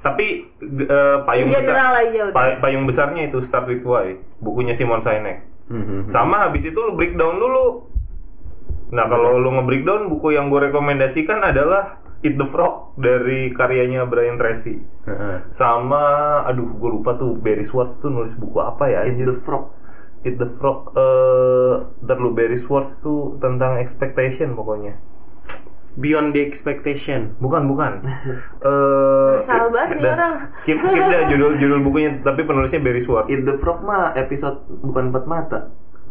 [0.00, 0.26] Tapi
[0.60, 2.34] eh, payung general besar, aja udah.
[2.34, 5.46] pa- payung besarnya itu Start with Why, bukunya Simon Sinek.
[5.64, 6.08] Mhm.
[6.08, 7.93] Sama habis itu lu breakdown dulu.
[8.94, 14.38] Nah kalau lu nge-breakdown buku yang gue rekomendasikan adalah Eat the Frog dari karyanya Brian
[14.38, 14.80] Tracy.
[15.04, 15.50] Heeh.
[15.50, 19.02] Sama, aduh gue lupa tuh Barry Schwartz tuh nulis buku apa ya?
[19.04, 19.74] Eat the frog.
[20.24, 20.96] Eat the Frog.
[20.96, 24.96] Eh, ntar lu Barry Schwartz tuh tentang expectation pokoknya.
[25.94, 27.36] Beyond the expectation.
[27.42, 28.00] Bukan, bukan.
[28.64, 30.34] Eh, Salah banget nih orang.
[30.56, 33.28] Skip, skip dah judul judul bukunya, tapi penulisnya Barry Schwartz.
[33.28, 35.60] Eat the frog mah episode bukan empat mata.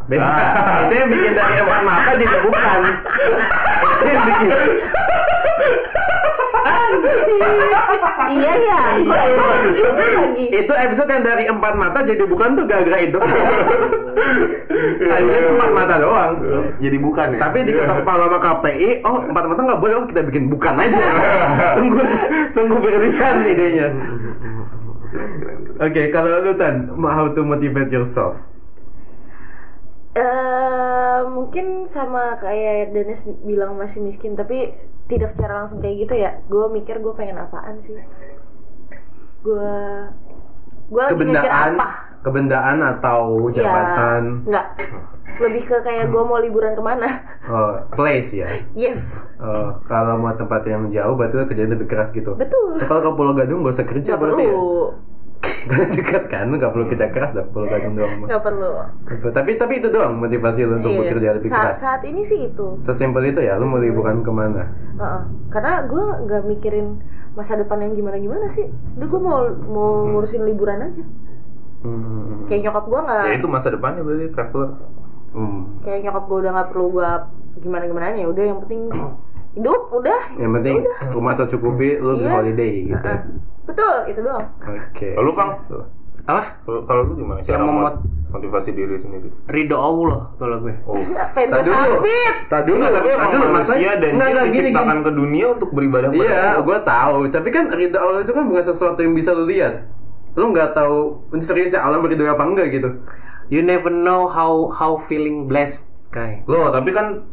[0.07, 0.27] Beda.
[0.83, 2.79] itu yang bikin dari empat mata jadi bukan.
[3.83, 4.49] itu yang bikin.
[8.33, 8.81] iya ya.
[8.99, 10.45] Gitu lagi?
[10.51, 13.19] Itu episode yang dari empat mata jadi bukan tuh gara-gara itu.
[15.03, 16.31] Tadinya itu empat mata doang.
[16.79, 17.39] Jadi bukan ya.
[17.47, 20.99] Tapi diketok palu sama KPI, oh empat mata nggak boleh, oh kita bikin bukan aja.
[21.79, 22.03] sungguh
[22.51, 23.87] sungguh berlebihan idenya.
[25.77, 28.52] Oke, kalau lu tan, how to motivate yourself?
[30.13, 34.73] Eh mungkin sama kayak Dennis bilang masih miskin tapi
[35.09, 36.37] tidak secara langsung kayak gitu ya.
[36.47, 37.97] Gue mikir gue pengen apaan sih?
[39.41, 39.73] Gue
[40.93, 41.89] gue lagi mikir Kebendaan, apa?
[42.23, 44.67] kebendaan atau jabatan, ya enggak
[45.23, 47.07] lebih ke kayak gue mau liburan ke mana?
[47.47, 48.47] Oh, place ya.
[48.75, 49.23] yes.
[49.39, 52.35] Oh, kalau mau tempat yang jauh berarti lo kerjanya lebih keras gitu.
[52.35, 52.77] betul.
[52.83, 54.53] Kalau ke Pulau Gadung gak usah kerja nggak berarti ya?
[55.63, 58.19] Perlu Karena dekat kan, lu gak perlu kerja keras dah Pulau Gadung doang.
[58.21, 58.69] nggak perlu
[59.05, 59.27] Gitu.
[59.29, 60.99] Tapi tapi itu doang motivasi lu untuk Iya.
[61.01, 61.77] bekerja lebih saat, keras.
[61.79, 64.63] saat ini sih itu Sesimpel itu ya, lu mau liburan ke mana?
[64.93, 65.21] Heeh.
[65.47, 66.97] karena gue nggak mikirin
[67.31, 71.01] masa depan yang gimana gimana sih udah gue mau mau ngurusin liburan aja
[71.79, 72.45] Hmm.
[72.45, 74.69] kayak nyokap gue nggak Ya itu masa depannya berarti traveler.
[75.29, 75.77] Hmm.
[75.79, 77.09] kayak nyokap gue udah nggak perlu gue
[77.59, 78.81] gimana gimana ya udah yang penting
[79.55, 80.75] hidup udah Yang penting
[81.11, 82.35] rumah tercukupi, lu bisa Iya.
[82.35, 83.05] holiday gitu.
[83.05, 83.21] Heeh.
[83.63, 85.09] Betul itu doang Oke.
[85.13, 85.51] Lalu, Kang?
[86.23, 86.43] Apa?
[86.63, 89.27] Kalau kalau lu gimana cara Yang memot- mot- motivasi diri sendiri?
[89.45, 90.71] Ridho Allah kalau gue.
[90.83, 90.95] Oh.
[91.35, 91.95] Pengen Tadi dulu,
[92.47, 95.03] tadi dulu, tapi emang tadi dulu, manusia maksudnya- dan Nggak, jin nggak, gini, gini.
[95.03, 96.63] ke dunia untuk beribadah pada Iya, Allah.
[96.63, 97.15] gue tahu.
[97.29, 99.73] Tapi kan ridha Allah itu kan bukan sesuatu yang bisa lu lihat.
[100.33, 100.97] Lu nggak tahu
[101.29, 102.89] ini serius ya Allah beridho apa enggak gitu.
[103.51, 106.41] You never know how how feeling blessed, Kai.
[106.47, 107.27] Loh, tapi kan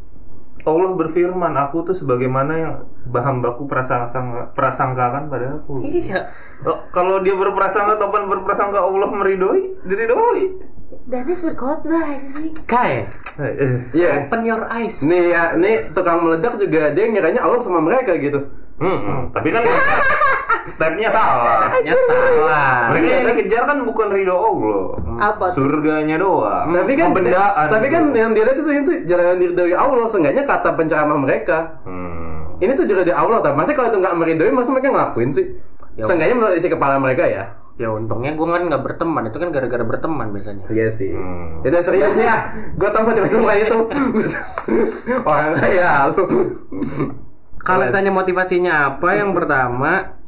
[0.67, 2.75] Allah berfirman, aku tuh sebagaimana yang
[3.41, 5.81] baku prasangka prasangkakan pada aku.
[5.91, 6.29] Iya.
[6.65, 10.45] Oh, kalau dia berprasangka ataupun berprasangka Allah meridoi, diridoi.
[11.07, 13.07] Dennis berkhotbah anjing Kai.
[13.95, 14.27] Iya.
[14.27, 15.07] open your eyes.
[15.07, 18.51] Nih ya, nih tukang meledak juga dia ngiranya Allah sama mereka gitu.
[18.81, 19.21] Hmm, hmm.
[19.37, 19.61] tapi kan
[20.67, 21.69] stepnya salah.
[21.83, 22.93] Ya salah.
[22.93, 24.83] Mereka yang dikejar kan bukan ridho Allah.
[25.21, 26.73] apa tuh Surganya doang.
[26.73, 27.67] Tapi kan Pembendaan.
[27.69, 31.81] tapi kan yang dia lihat itu itu jalan dari Allah, seenggaknya kata penceramah mereka.
[31.85, 32.57] Hmm.
[32.61, 35.47] Ini tuh juga dari Allah, tapi masa kalau itu nggak meridoi, masa mereka ngelakuin sih?
[35.97, 37.57] Ya, Seenggaknya menurut isi kepala mereka ya.
[37.81, 40.69] Ya untungnya gue kan nggak berteman, itu kan gara-gara berteman biasanya.
[40.69, 41.17] Iya sih.
[41.17, 41.61] Hmm.
[41.65, 42.39] Ya udah serius nih ya.
[42.77, 43.79] Gue tau motivasi lu kayak itu.
[45.25, 46.23] Orang kaya lu.
[47.61, 50.20] Kalau tanya motivasinya apa, yang pertama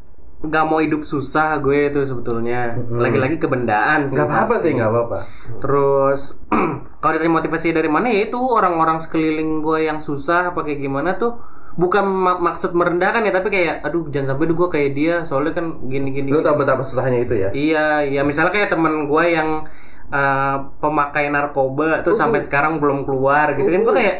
[0.43, 2.75] nggak mau hidup susah gue itu sebetulnya.
[2.91, 4.19] Lagi-lagi kebendaan sih.
[4.19, 5.19] Nggak apa-apa sih, nggak apa-apa.
[5.63, 6.21] Terus
[7.03, 11.15] kalau dari motivasi dari mana ya itu orang-orang sekeliling gue yang susah apa kayak gimana
[11.15, 11.39] tuh
[11.73, 15.67] bukan mak- maksud merendahkan ya tapi kayak aduh jangan sampai gue kayak dia soalnya kan
[15.87, 16.29] gini-gini.
[16.35, 17.49] Lu tau betapa susahnya itu ya.
[17.55, 19.65] Iya, iya misalnya kayak teman gue yang
[20.13, 24.17] uh, pemakai narkoba tuh sampai sekarang belum keluar gitu kan gue kayak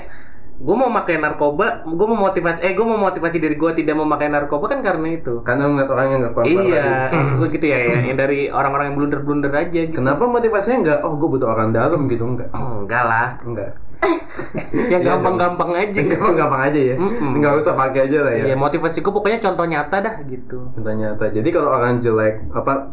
[0.63, 4.07] gue mau pakai narkoba, gue mau motivasi eh gue mau motivasi diri gue tidak mau
[4.07, 5.43] pakai narkoba kan karena itu.
[5.43, 8.95] Karena ngeliat orang yang nggak keluar Iya, maksud gue gitu ya, ya, yang dari orang-orang
[8.95, 9.99] yang blunder-blunder aja gitu.
[9.99, 10.99] Kenapa motivasinya nggak?
[11.03, 12.55] Oh, gue butuh orang dalam gitu enggak?
[12.55, 13.82] Oh, enggak lah, Enggak.
[14.93, 16.13] Yang gampang-gampang aja gitu.
[16.19, 16.97] Gampang-gampang aja ya.
[16.99, 17.39] Mm-mm.
[17.39, 18.45] Nggak usah pakai aja lah ya.
[18.53, 20.59] Iya, motivasi gue pokoknya contoh nyata dah gitu.
[20.75, 21.25] Contoh nyata.
[21.33, 22.93] Jadi kalau orang jelek, apa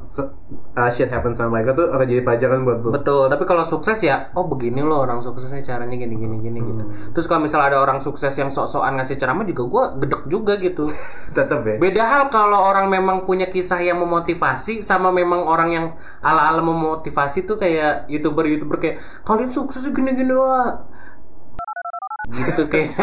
[0.77, 2.89] uh, shit happen sama mereka tuh akan jadi pelajaran buat lu.
[2.95, 6.83] Betul, tapi kalau sukses ya, oh begini loh orang suksesnya caranya gini gini gini gitu.
[7.15, 10.87] Terus kalau misal ada orang sukses yang sok-sokan ngasih ceramah juga gue gedek juga gitu.
[11.37, 11.75] Tetap ya.
[11.81, 15.85] Beda hal kalau orang memang punya kisah yang memotivasi sama memang orang yang
[16.23, 20.98] ala-ala memotivasi tuh kayak youtuber-youtuber kayak kalian sukses gini-gini wah.
[22.29, 22.93] Gitu kayak.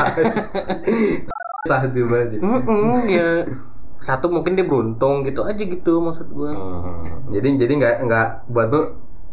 [1.67, 2.39] Satu banget.
[2.41, 3.43] Mm-mm, ya
[3.97, 6.53] satu mungkin dia beruntung gitu aja gitu maksud gue.
[6.53, 7.03] Hmm.
[7.33, 8.81] Jadi jadi nggak nggak buat lu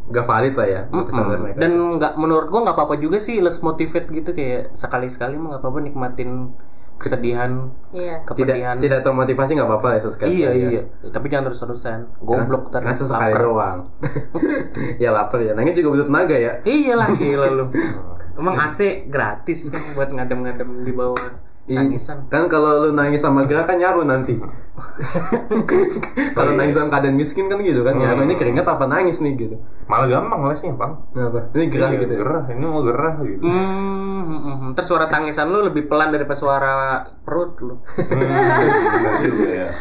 [0.03, 1.41] nggak valid lah ya motivasi Mm-mm.
[1.45, 1.57] mereka.
[1.61, 5.61] Dan nggak menurut gua nggak apa-apa juga sih less motivate gitu kayak sekali-sekali mah nggak
[5.63, 6.51] apa-apa nikmatin
[6.93, 8.75] kesedihan, iya tidak kepedihan.
[8.79, 10.69] tidak termotivasi nggak apa-apa ya sesekali iya sekali ya.
[10.71, 11.99] iya, tapi jangan terus-terusan.
[12.23, 13.43] Goblok ntar karena sesekali lapar.
[13.43, 13.77] doang.
[15.03, 15.51] ya lapar ya.
[15.51, 16.53] Nangis juga butuh tenaga ya.
[16.63, 17.65] Iya lah gila lu.
[18.33, 21.53] Emang AC gratis kan buat ngadem-ngadem di bawah.
[21.63, 22.27] Ih, Tangisan.
[22.27, 24.35] Kan kalau lu nangis sama gerah kan nyaru nanti.
[26.35, 29.55] kalau nangis dalam keadaan miskin kan gitu kan nyaru ini keringat apa nangis nih gitu.
[29.87, 31.07] Malah gampang lesnya, Bang.
[31.15, 31.47] Kenapa?
[31.55, 32.11] Ini gerah Iya, gitu.
[32.11, 32.19] ya?
[32.19, 33.43] Gerah, ini mau gerah gitu.
[33.47, 34.71] Hmm, hmm, hmm, hmm.
[34.75, 36.73] Terus suara tangisan lu lebih pelan daripada suara
[37.23, 37.75] perut lu.
[37.79, 39.71] Hmm.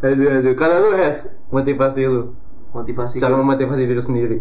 [0.00, 0.54] Aduh aduh.
[0.56, 2.32] Kalau lu Hes, motivasi lu.
[2.72, 4.38] Motivasi Cara memotivasi diri sendiri.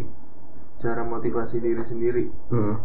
[0.80, 2.32] cara motivasi diri sendiri.
[2.48, 2.80] Hmm.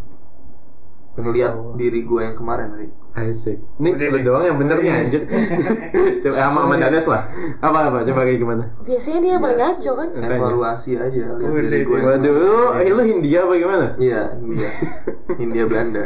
[1.14, 2.90] Ngelihat diri gue yang kemarin sih.
[3.14, 3.62] Asik.
[3.78, 5.22] Ini lu doang yang bener nih anjir.
[6.26, 7.22] Coba sama sama Danes lah.
[7.62, 7.98] Apa apa?
[8.02, 8.66] Coba kayak gimana?
[8.82, 10.08] Biasanya dia paling ngaco kan.
[10.18, 13.86] Evaluasi aja lihat diri gue yang Waduh, lu, eh, lu Hindia apa gimana?
[14.02, 14.70] Iya, India.
[15.46, 16.04] India Belanda.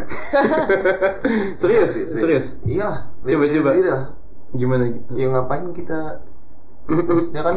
[1.60, 1.92] Serius?
[2.12, 2.46] Serius?
[2.68, 3.08] Iya.
[3.24, 3.70] lihat Coba, coba.
[4.52, 4.84] Gimana?
[5.16, 6.28] Ya ngapain kita
[6.88, 7.56] Maksudnya kan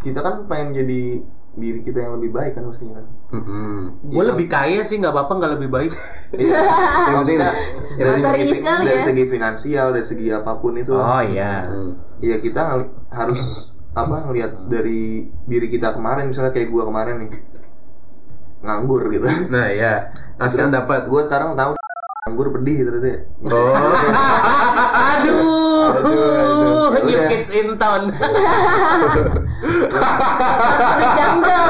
[0.00, 1.20] kita kan pengen jadi
[1.52, 3.06] diri kita yang lebih baik kan maksudnya kan.
[3.30, 4.00] Mm-mm.
[4.04, 5.92] Gue lebih kaya sih nggak apa-apa nggak lebih baik.
[6.32, 6.60] Iya.
[7.04, 7.52] Yang penting Maksudnya
[7.92, 9.04] dari segi, sekali dari ya.
[9.04, 10.92] segi finansial, dari segi apa pun itu.
[10.92, 11.60] Oh iya.
[11.62, 11.92] Hmm.
[12.18, 12.62] ya kita
[13.08, 13.42] harus
[13.92, 17.30] apa ngelihat dari diri kita kemarin misalnya kayak gua kemarin nih
[18.62, 21.04] nganggur gitu Nah ya, Askan dapat.
[21.06, 21.74] gua sekarang tahu
[22.24, 23.18] nganggur pedih ternyata ya.
[23.44, 23.74] Oh,
[25.12, 25.61] Aduh,
[25.98, 26.88] aduh.
[27.08, 28.08] new kids in town.
[30.92, 31.68] The jungle.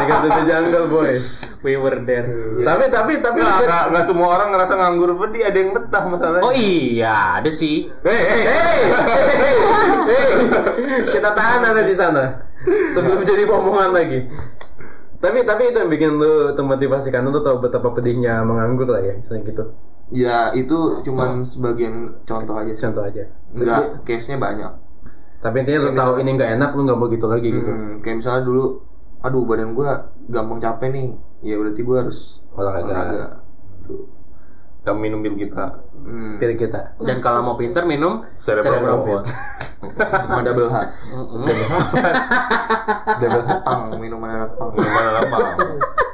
[0.00, 1.12] Tiga the jungle boy.
[1.60, 2.24] We were there.
[2.64, 6.44] Tapi tapi tapi Nggak, nggak, semua orang ngerasa nganggur pedih, ada yang betah masalahnya.
[6.48, 7.84] Oh iya, ada sih.
[8.00, 9.36] Hei, hei, hei, hei,
[10.08, 11.04] hei.
[11.04, 14.24] kita tahan ada di sana sebelum jadi omongan lagi.
[15.20, 19.12] Tapi tapi itu yang bikin lu termotivasi karena lu tahu betapa pedihnya menganggur lah ya,
[19.20, 19.64] misalnya gitu.
[20.10, 23.22] Ya itu cuman sebagian contoh aja sih Contoh aja.
[23.50, 24.72] enggak case nya banyak
[25.38, 27.64] Tapi intinya lu tahu ini nggak enak, lu nggak mau gitu lagi gitu.
[27.64, 28.84] Hmm, kayak misalnya dulu
[29.20, 29.90] aduh badan gua
[30.26, 31.08] gampang capek nih
[31.40, 33.40] ya berarti gua harus Olahraga.
[33.80, 34.04] tuh
[34.80, 35.80] Kita minum bil kita.
[35.94, 36.36] hmm.
[36.36, 36.92] Pilih kita.
[37.00, 39.24] Dan kalau mau pinter minum Cerebral Cerebral
[39.80, 40.88] sama double hard
[43.16, 45.38] Double pang minuman anak pang Gimana apa?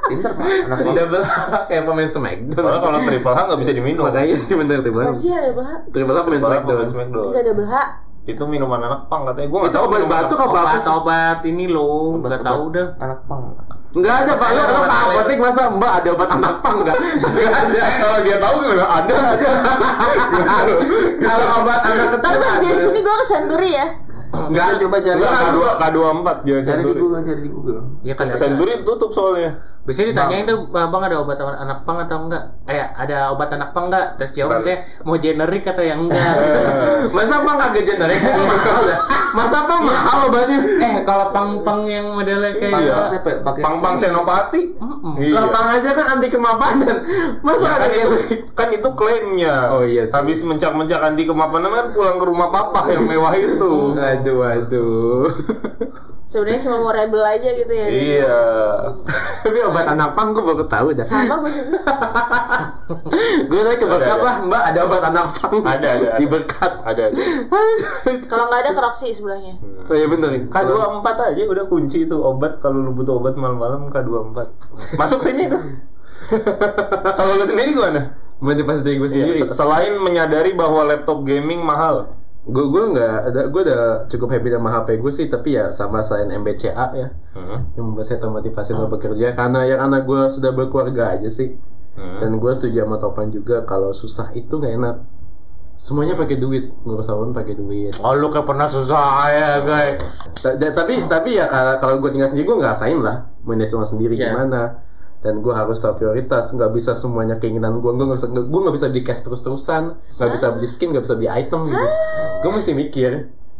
[0.09, 1.25] Pinter pak anak double
[1.69, 2.57] kayak pemain Smackdown.
[2.57, 4.03] Soalnya kalau triple H nggak bisa diminum.
[4.05, 4.93] Makanya sih bener bang.
[4.93, 5.51] Apaan sih ada?
[5.89, 7.25] Triple H pemain Triple H pemain Smackdown.
[7.27, 7.89] Enggak ada belah.
[8.27, 9.47] Itu minuman anak pang katanya.
[9.47, 10.43] Gue nggak Itu tahu obat anak apa sih?
[10.43, 12.87] obat-obat ini loh, nggak tahu dah.
[12.99, 13.43] anak pang
[13.97, 16.97] Enggak ada pak, lu lu ke apotek masa mbak ada obat anak pang enggak?
[16.99, 17.81] Enggak ada.
[17.97, 18.85] Kalau dia tahu gimana?
[18.93, 19.17] Ada.
[21.17, 22.81] Kalau obat anak ketar di ada.
[22.83, 23.87] sini gue ke Santuri ya.
[24.27, 26.93] Enggak coba cari Enggak K2 K24 jangan cari di.
[26.93, 28.37] Google cari di Google Ya kan ada.
[28.37, 29.51] Century tutup soalnya.
[29.87, 32.43] Biasanya ditanyain tuh, Bang ada obat anak pang atau enggak?
[32.67, 34.19] Eh, ada obat anak pang enggak?
[34.19, 36.35] Terus jawab saya mau generik atau yang enggak.
[37.17, 38.99] Masa pang kagak generik mahal ya?
[39.31, 40.59] Masa pang mahal obatnya?
[40.59, 42.99] eh, kalau pang-pang yang modelnya kayak Pang Iya.
[43.05, 44.63] saya pa- pakai Pang-pang senopati.
[45.19, 45.41] Iya.
[45.47, 46.97] Pang aja kan anti kemapanan.
[47.41, 48.39] Masa Ya, ada kan, itu, generik?
[48.53, 49.55] kan itu klaimnya.
[49.71, 50.13] Oh, iya sih.
[50.13, 53.95] Habis mencak-mencak anti kemapanan kan pulang ke rumah papa yang mewah itu.
[53.95, 55.31] Aduh, aduh.
[56.27, 57.87] Sebenarnya cuma mau rebel aja gitu ya.
[57.87, 58.41] iya.
[59.47, 61.05] Tapi obat anak pang gue baru tahu dah.
[61.05, 61.79] Sama gue juga.
[63.51, 65.55] Gue tadi ke berkat lah, Mbak ada obat anak pang.
[65.61, 66.11] Ada, ada, ada.
[66.17, 66.73] Di berkat.
[66.81, 67.03] Ada.
[67.13, 67.19] ada.
[68.31, 69.61] Kalau nggak ada keroksi sebelahnya.
[69.91, 70.43] Oh iya bener nih.
[70.49, 74.39] K24 aja udah kunci itu obat kalau lu butuh obat malam-malam K24.
[74.97, 75.61] Masuk sini tuh.
[77.19, 78.17] kalau lu sendiri gimana?
[78.37, 79.39] motivasi diri gue sendiri.
[79.41, 82.13] Iya, selain menyadari bahwa laptop gaming mahal.
[82.47, 85.99] Gue gue nggak ada gue udah cukup happy sama HP gue sih tapi ya sama
[86.07, 87.09] selain MBCA ya.
[87.35, 87.75] Hmm.
[87.75, 89.35] yang membuat saya termotivasi untuk bekerja.
[89.35, 91.59] Karena ya karena gue sudah berkeluarga aja sih.
[91.97, 92.21] Hmm.
[92.21, 94.97] dan gue setuju sama Topan juga kalau susah itu nggak enak.
[95.81, 97.93] Semuanya pakai duit ngurus apa pun pakai duit.
[98.01, 100.01] Oh, lu kayak pernah susah ya, guys.
[100.45, 104.29] Tapi tapi ya kalau gue tinggal sendiri gue nggak rasain lah manage uang sendiri Iya.
[104.33, 104.86] gimana
[105.27, 106.55] dan gue harus tahu prioritas.
[106.55, 109.99] Nggak bisa semuanya keinginan gue gue nggak bisa gue nggak bisa beli cash terus terusan
[110.23, 111.87] nggak bisa beli skin nggak bisa beli item gitu.
[112.47, 113.11] Gue mesti mikir.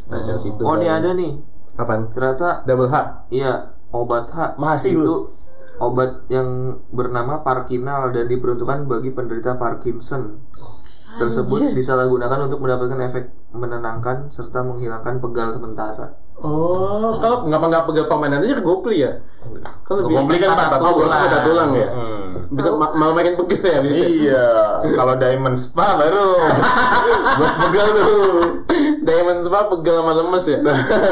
[0.07, 0.97] Nah dari situ oh ini baru.
[1.03, 1.31] ada nih.
[1.75, 2.01] Apaan?
[2.15, 2.95] Ternyata double H.
[3.35, 4.55] iya obat H.
[4.55, 5.15] Masih itu lu.
[5.83, 10.39] obat yang bernama Parkinal dan diperuntukkan bagi penderita Parkinson.
[11.19, 18.05] Tersebut disalahgunakan untuk mendapatkan efek menenangkan serta menghilangkan pegal sementara oh kalau nggak nggak pegal
[18.05, 19.11] permainan aja gopli ya?
[19.83, 21.21] Kan lebih Gopli kan patah oh tulang.
[21.23, 21.87] patah tulang ya?
[21.89, 22.25] Hmm.
[22.47, 24.47] bisa ma- malah makin pegel ya bisa Iya,
[24.95, 26.29] kalau Diamond Spa baru.
[27.37, 28.07] Buat pegal tuh.
[28.97, 30.59] diamond spa pegel sama lemes ya?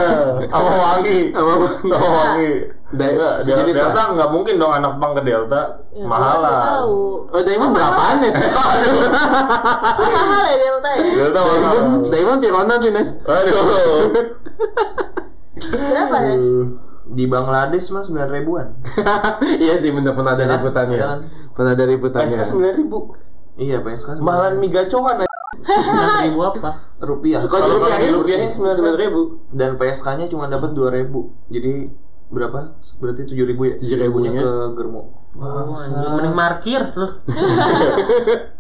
[0.52, 1.54] Sama wangi, sama
[2.12, 2.52] wangi.
[2.96, 5.62] Del- sejenis Delta nggak mungkin dong anak pang ke Delta.
[5.90, 6.84] Ya, Mahal lah.
[6.86, 8.70] Oh diamond berapaan ya sih Oh,
[10.18, 11.04] mahal ya Delta ya?
[11.18, 11.60] Delta mahal.
[11.62, 14.12] diamond diamond Tirona sih Nes Aduh.
[15.56, 16.36] Berapa ya?
[17.06, 18.74] di Bangladesh mas 9 ribuan
[19.62, 20.58] iya sih bener pernah ada kan?
[20.58, 21.20] liputannya Iya kan?
[21.54, 22.98] pernah ada liputannya PSK sembilan ribu.
[23.56, 25.22] iya PSK Mahalan mie gacoan.
[25.22, 26.72] Enam ribu apa?
[27.00, 27.42] rupiah.
[27.44, 29.22] Kalau dirupiahin, dirupiahin sembilan ribu.
[29.50, 31.10] dan PSK-nya cuma dapat 2000.
[31.48, 31.74] Jadi
[32.30, 32.60] berapa?
[32.98, 33.74] Berarti 7000 ya?
[34.08, 34.42] 7.000 nya nya.
[34.42, 35.02] ke Germo.
[35.36, 36.16] Oh, anjing.
[36.16, 37.12] mending parkir loh.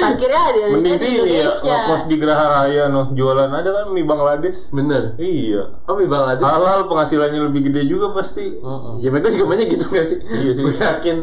[0.00, 3.10] Parkirnya ada di Mending sih ya ngekos di Geraha Raya noh.
[3.12, 4.70] Jualan ada kan mie Bangladesh.
[4.70, 5.18] Bener.
[5.18, 5.82] Iya.
[5.90, 6.46] Oh, di Bangladesh.
[6.46, 8.56] Halal penghasilannya lebih gede juga pasti.
[9.02, 10.18] Ya mereka juga banyak gitu gak sih?
[10.22, 10.64] Iya sih.
[10.86, 11.16] Yakin.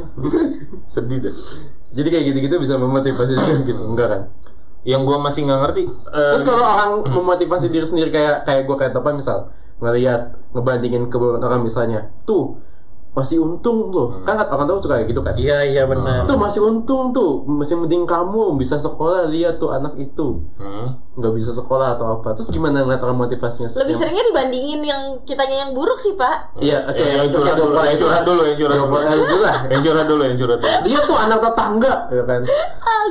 [0.94, 1.34] Sedih deh.
[1.96, 3.82] Jadi kayak gitu-gitu bisa memotivasi juga gitu.
[3.88, 4.22] Enggak kan?
[4.84, 5.84] Yang gua masih nggak ngerti.
[6.12, 11.44] Terus kalau orang memotivasi diri sendiri kayak kayak gue kayak Topan misal ngelihat ngebandingin keburukan
[11.44, 12.58] orang misalnya, tuh
[13.18, 15.34] masih untung tuh, kan orang tahu suka gitu kan?
[15.34, 16.30] Iya iya benar.
[16.30, 21.18] Tuh masih untung tuh, masih mending kamu bisa sekolah lihat tuh anak itu hmm.
[21.18, 22.38] nggak bisa sekolah atau apa.
[22.38, 23.74] Terus gimana ngeliat orang motivasinya?
[23.74, 26.62] Lebih Yang- seringnya dibandingin yang kitanya yang buruk sih, Pak.
[26.62, 27.02] Iya, oke.
[27.02, 28.94] Eh, yang curhat kayak dulu, yang curhat dulu, yang curhat dulu.
[28.94, 29.58] Dua dulu lah.
[29.66, 30.74] Yang curhat dulu, yang curhat dulu.
[30.86, 32.42] Dia tuh anak tetangga, ya kan?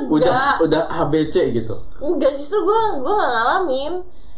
[0.07, 0.55] Udah Enggak.
[0.63, 1.75] udah ABC gitu.
[1.99, 3.93] Enggak, justru gue gue gak ngalamin.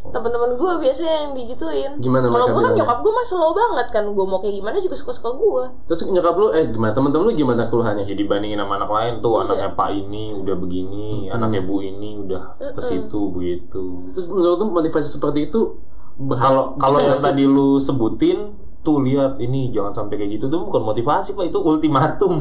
[0.09, 1.91] Temen-temen gue biasanya yang digituin.
[2.01, 4.03] Gimana Kalau gue kan nyokap gue mah slow banget kan.
[4.09, 5.63] Gue mau kayak gimana juga suka-suka gue.
[5.89, 6.91] Terus nyokap lu eh gimana?
[6.93, 8.03] Temen-temen lu gimana keluhannya?
[8.09, 12.57] Ya dibandingin sama anak lain tuh anaknya Pak ini udah begini, anaknya Bu ini udah
[12.57, 14.09] ke situ begitu.
[14.17, 15.79] Terus menurut lu motivasi seperti itu
[16.19, 20.83] Kalau kalau yang tadi lu sebutin tuh lihat ini jangan sampai kayak gitu tuh bukan
[20.83, 22.39] motivasi pak itu ultimatum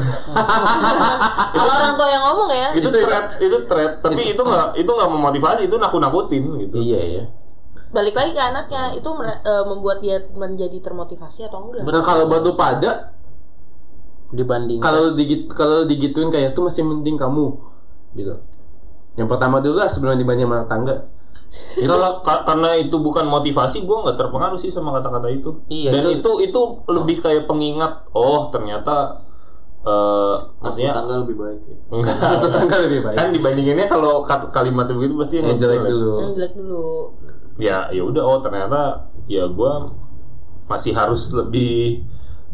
[1.59, 2.69] Kalau orang tua yang ngomong ya.
[2.79, 7.01] itu threat itu threat tapi itu nggak itu nggak memotivasi itu nakut nakutin gitu Iya
[7.03, 7.23] ya.
[7.89, 8.93] Balik lagi ke anaknya.
[8.95, 11.83] Itu mer- eh, membuat dia menjadi termotivasi atau enggak.
[11.83, 13.13] Nah kalau buat lu pada
[14.29, 14.85] Dibanding.
[14.85, 17.57] kalau digit kalau digituin kayak tuh masih mending kamu
[18.13, 18.37] gitu.
[19.17, 21.09] Yang pertama dulu lah sebelum dibanding sama tangga.
[21.81, 21.89] itu
[22.21, 26.45] ka- karena itu bukan motivasi gue nggak terpengaruh sih sama kata-kata itu Iya, dan itu-
[26.45, 26.61] itu itu
[26.93, 29.25] lebih kayak pengingat oh ternyata
[29.81, 31.77] eh maksudnya Tanggal lebih baik ya.
[31.89, 33.15] enggak Tetangga lebih baik.
[33.15, 34.13] kan dibandinginnya kalau
[34.51, 36.13] kalimat begitu pasti Yang jelek dulu.
[36.19, 36.85] Yang jelek dulu.
[37.57, 38.81] ya ya udah oh ternyata
[39.27, 39.73] ya gue
[40.65, 42.03] masih harus lebih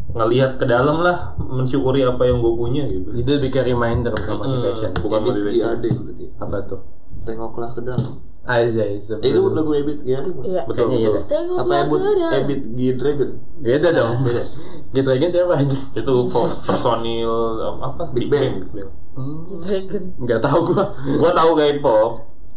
[0.07, 4.35] ngelihat ke dalam lah mensyukuri apa yang gue punya gitu Itu lebih kayak reminder bukan
[4.37, 4.89] motivation.
[4.91, 6.25] Hmm, bukan Ebit motivation GAD berarti.
[6.37, 6.81] Apa tuh?
[7.21, 8.13] Tengoklah ke dalam.
[8.45, 9.51] Aja Eh, itu sebelum.
[9.51, 10.23] lagu Ebit bukan?
[10.45, 10.61] Iya.
[10.63, 11.17] betul Kayaknya iya betul.
[11.17, 11.25] dah.
[11.27, 11.99] Tengok Apa Ebit.
[12.31, 13.29] Ebit G Dragon?
[13.57, 14.13] Beda dong.
[14.21, 14.43] Beda.
[14.95, 15.75] Gitu Dragon siapa aja?
[15.75, 17.33] itu personil
[17.83, 18.41] apa Big Big Bang.
[18.41, 18.89] Bang, Big Bang.
[19.59, 20.03] Dragon.
[20.23, 20.83] Enggak tahu gua.
[21.03, 22.11] gue tahu gaya pop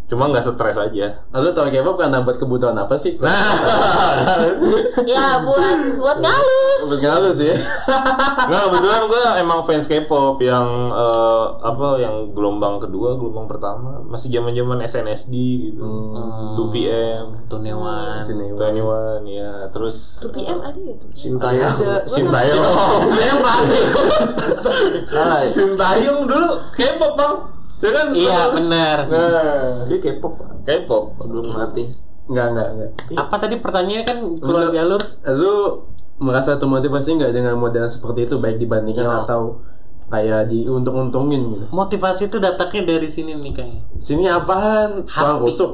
[0.08, 3.20] cuma nggak stres aja Lalu tau K-pop karena buat kebutuhan apa sih?
[3.20, 3.28] Nah,
[5.04, 6.80] Ya buat buat ngalus.
[6.88, 7.52] buat ngalus sih.
[8.48, 14.32] nggak kebetulan gue emang fans K-pop yang eh, apa yang gelombang kedua gelombang pertama masih
[14.32, 15.34] zaman zaman SNSD
[15.68, 15.84] gitu
[16.56, 18.24] 2PM Tunewan.
[18.24, 21.08] 21 ya terus 2 PM ada ya tuh.
[21.12, 21.76] Sintayong.
[22.16, 22.64] Sintayong
[25.04, 25.50] Salah ya?
[25.52, 27.36] Sintayong dulu K-pop bang
[27.78, 28.98] ya kan Iya benar.
[29.06, 30.50] nah Dia K-pop Pak.
[30.62, 31.88] K-pop sebelum melatih.
[32.28, 32.90] Enggak, enggak, enggak.
[33.16, 35.00] Apa tadi pertanyaannya kan keluar jalur?
[35.32, 35.54] Lu
[36.18, 39.14] merasa termotivasi nggak dengan model seperti itu baik dibandingkan Yo.
[39.24, 39.42] atau
[40.08, 41.64] kayak diuntung-untungin gitu?
[41.70, 43.80] Motivasi itu datangnya dari sini nih kayak.
[43.96, 45.06] Sini apaan?
[45.06, 45.46] Tuang Hati.
[45.46, 45.72] rusuk.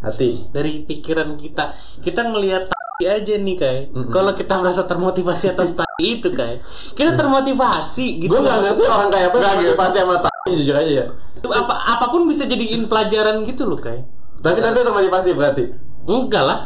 [0.00, 0.48] Hati.
[0.48, 1.76] Dari pikiran kita.
[2.00, 2.72] Kita ngelihat
[3.06, 3.82] aja nih kayak.
[4.10, 6.60] Kalau kita merasa termotivasi atas tai itu kayak.
[6.96, 8.32] Kita termotivasi gitu.
[8.32, 9.60] Gue nggak ngerti orang kayak apa yang gitu.
[9.72, 11.06] motivasi sama tai jujur aja ya.
[11.40, 14.04] Apa apa pun bisa jadiin pelajaran gitu loh kayak.
[14.40, 15.64] Tapi nanti termotivasi berarti.
[16.08, 16.58] Enggak lah.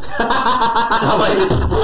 [1.11, 1.83] Apa yang disebut?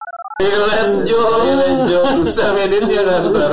[0.36, 0.92] Mantap.
[0.92, 1.20] Lenjo,
[1.56, 3.50] Lenjo, bisa medin dia kantor.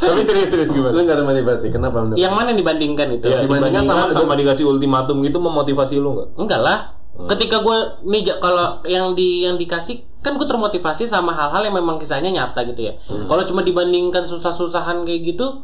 [0.00, 2.16] tapi serius serius gimana Lu nggak termotivasi, kenapa menurut?
[2.16, 3.26] Yang mana dibandingkan itu?
[3.26, 6.78] ya, dibandingkan dibandingkan sama- sama, dikasih ultimatum gitu memotivasi lu nggak Enggak lah.
[7.14, 11.76] Ketika gue nih ja- kalau yang di yang dikasih kan gue termotivasi sama hal-hal yang
[11.76, 12.96] memang kisahnya nyata gitu ya.
[13.04, 15.60] Kalau cuma dibandingkan susah-susahan kayak gitu,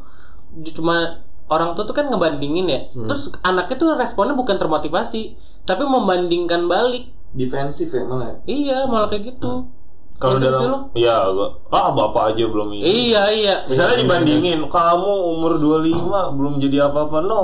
[0.70, 2.80] cuma orang tua tuh kan ngebandingin ya.
[3.08, 7.16] Terus anaknya tuh responnya bukan termotivasi, tapi membandingkan balik.
[7.32, 8.26] Defensif ya malah.
[8.26, 8.36] ya?
[8.44, 9.70] Iya, malah kayak gitu.
[10.16, 10.78] kalau Gitu sih dalam lo.
[10.92, 13.54] ya gua ah bapak aja belum ini Iya, iya.
[13.64, 17.42] misalnya dibandingin kamu umur 25 belum jadi apa-apa no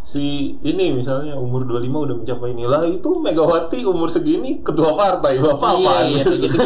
[0.00, 0.24] si
[0.58, 5.68] ini misalnya umur 25 udah mencapai ini lah itu Megawati umur segini ketua partai bapak
[5.68, 6.04] Iya, apaan?
[6.06, 6.56] iya, kayak gitu-gitu.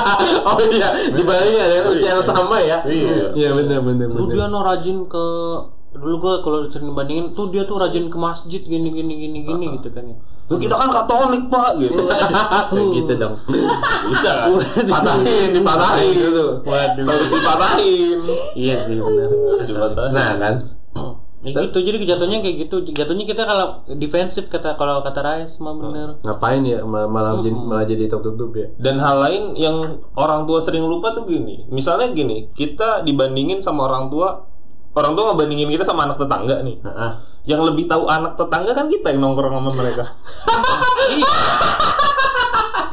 [0.48, 2.78] oh iya, dibandingin ada usia yang sama ya.
[2.82, 3.36] Iya.
[3.36, 4.32] Iya benar benar benar.
[4.32, 5.24] dia no rajin ke
[5.92, 9.64] dulu gue kalau sering bandingin tuh dia tuh rajin ke masjid gini gini gini gini
[9.76, 10.16] gitu kan ya.
[10.46, 13.34] Lu kita kan Katolik pak gitu Kayak gitu dong.
[14.06, 14.50] bisa kan
[14.86, 16.46] patahin dipatahin Dulu.
[16.62, 17.04] Waduh.
[17.04, 18.18] harus dipatahin
[18.54, 19.28] Iya sih benar.
[19.62, 20.54] dipatahin Nah kan.
[21.44, 22.82] Ya gitu jadi jatuhnya kayak gitu.
[22.88, 26.18] Jatuhnya kita kalau defensif kata kalau kata Rais mah bener.
[26.20, 28.66] Ngapain ya mal- malah jadi malah jadi tertutup ya?
[28.76, 29.76] Dan hal lain yang
[30.12, 31.62] orang tua sering lupa tuh gini.
[31.68, 34.42] Misalnya gini, kita dibandingin sama orang tua
[34.92, 36.82] orang tua ngebandingin kita sama anak tetangga nih.
[36.82, 37.12] Heeh.
[37.46, 40.04] Yang lebih tahu anak tetangga kan kita yang nongkrong sama mereka.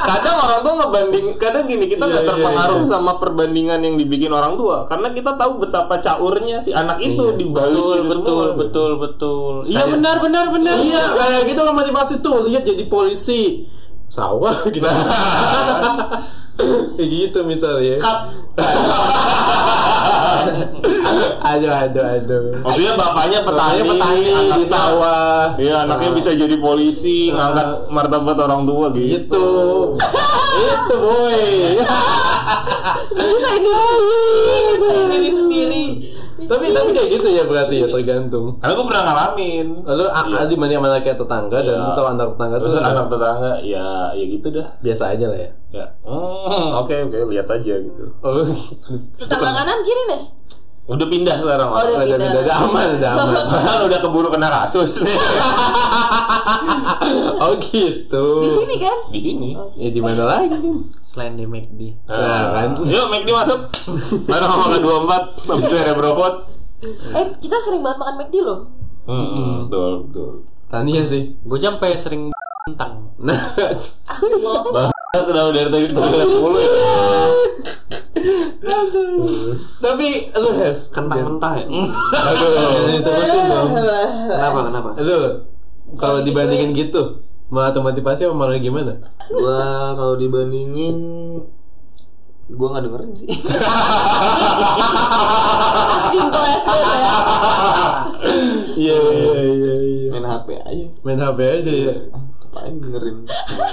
[0.03, 2.91] kadang orang tua ngebanding, kadang gini kita nggak Iya, iya, terpengaruh iya.
[2.91, 7.39] sama perbandingan yang dibikin orang tua, karena kita tahu betapa caurnya si anak itu Iya.
[7.39, 12.19] di balik betul betul betul betul iya benar benar benar Iya, kayak gitu kan motivasi
[12.19, 12.43] tuh.
[12.45, 13.63] Lihat jadi polisi.
[14.11, 14.85] Sawah gitu.
[16.93, 17.97] Kayak gitu misalnya.
[21.51, 22.43] aduh, aduh, aduh.
[22.64, 25.55] Maksudnya bapaknya petani, Petani, di sawah.
[25.59, 26.18] Iya, anaknya Nah.
[26.18, 29.03] bisa jadi polisi, ngangkat martabat orang tua gitu.
[29.24, 29.47] Gitu.
[30.53, 31.45] itu boy.
[35.14, 35.86] diri sendiri
[36.45, 38.45] tapi tapi kayak gitu ya berarti ya tergantung.
[38.57, 39.67] Karena gue pernah ngalamin.
[39.83, 41.83] Lalu a- di mana mana kayak tetangga dan Iya.
[41.83, 44.67] lu tahu anak tetangga tuh Terus anak tetangga, ya, ya gitu dah.
[44.79, 45.49] biasa aja lah ya.
[45.73, 48.03] Ya, hmm, oke oke, lihat aja gitu.
[48.19, 48.43] Oh,
[49.19, 50.25] tetangga kanan kiri Nes
[50.83, 51.71] Udah pindah sekarang.
[51.71, 53.43] Oh, udah udah, udah, udah aman, udah aman.
[53.55, 55.15] Bahkan udah keburu kena kasus nih.
[57.35, 58.25] Oh gitu.
[58.39, 59.49] di sini kan Di sini.
[59.75, 60.61] Ya di mana lagi kan?
[61.14, 62.74] Selain di McD Nah, kan.
[62.82, 63.59] Yuk, McD masuk.
[64.26, 66.34] Bareng sama makan 24 Habis itu ada brokot.
[66.84, 68.59] eh kita sering banget makan McD loh
[69.03, 70.32] Hmm, betul, betul.
[70.68, 71.38] Tania sih.
[71.38, 72.34] gue sampai sering
[72.66, 73.39] tentang Nah,
[74.66, 76.01] Banget udah dari tadi tuh
[76.34, 76.72] mulu ya.
[79.80, 81.68] tapi lu Hes, Kentang mentah ya?
[81.68, 82.49] Aduh.
[84.26, 84.59] Kenapa?
[84.64, 84.89] Kenapa?
[84.97, 85.18] Lu
[85.93, 87.22] kalau dibandingin gitu,
[87.53, 88.97] malah motivasi apa malah gimana?
[89.29, 90.97] Gua kalau dibandingin
[92.49, 93.29] gua nggak dengerin sih.
[96.13, 97.15] simple as that ya
[98.73, 100.09] Iya iya iya iya.
[100.17, 100.85] Main HP aja.
[101.05, 101.95] Main HP aja ya.
[102.09, 103.17] Ngapain dengerin?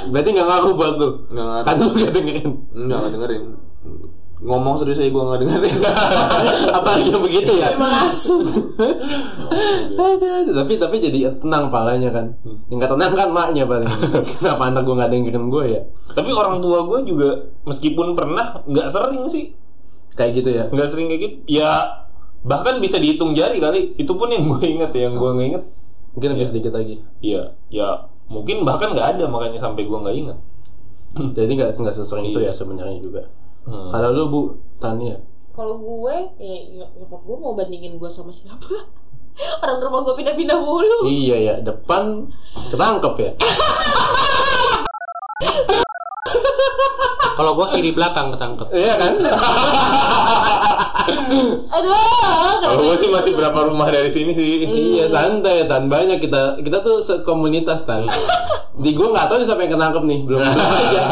[0.08, 1.08] Berarti nggak ngaku buat lu.
[1.32, 1.64] Nggak ngaku.
[1.64, 2.50] Kan lu nggak dengerin.
[2.76, 3.44] Enggak, nggak dengerin.
[4.40, 5.78] Ngomong serius aja gua nggak dengerin.
[6.80, 7.76] Apalagi yang begitu ya.
[7.76, 7.92] emang
[10.00, 10.54] aduh.
[10.64, 12.32] Tapi tapi jadi tenang palanya kan.
[12.72, 13.90] Yang nggak tenang kan maknya paling.
[14.40, 15.80] Kenapa anak gua nggak dengerin gue ya?
[16.16, 17.28] Tapi orang tua gue juga
[17.68, 19.52] meskipun pernah nggak sering sih,
[20.16, 20.64] Kayak gitu ya.
[20.72, 21.36] nggak sering kayak gitu.
[21.60, 22.00] Ya
[22.40, 23.92] bahkan bisa dihitung jari kali.
[24.00, 25.64] Itu pun yang gue inget ya, yang gue nggak inget.
[26.16, 26.96] Mungkin lebih sedikit lagi.
[27.20, 30.38] Iya, ya mungkin bahkan nggak ada makanya sampai gue nggak inget.
[31.36, 33.28] Jadi nggak nggak sesering itu ya sebenarnya juga.
[33.62, 33.88] Hmm.
[33.88, 34.40] Kalau lu Bu?
[34.80, 35.20] Tania,
[35.52, 38.64] kalau gue ya ny- nyokap gue mau bandingin gue sama siapa?
[39.62, 41.04] Orang rumah gue pindah-pindah mulu.
[41.04, 41.54] Iya ya.
[41.60, 42.28] Depan
[42.68, 43.30] ketangkep ya.
[47.38, 48.68] kalau gue kiri belakang ketangkep.
[48.70, 49.14] Iya kan?
[51.70, 51.96] aduh
[52.60, 54.68] Kalau gue sih masih berapa rumah dari sini sih.
[54.68, 55.88] iya santai tan.
[55.88, 58.04] Banyak kita kita tuh sekomunitas tan.
[58.80, 60.20] Di gua nggak tahu nih siapa yang ketangkep nih.
[60.24, 61.02] Belum aja.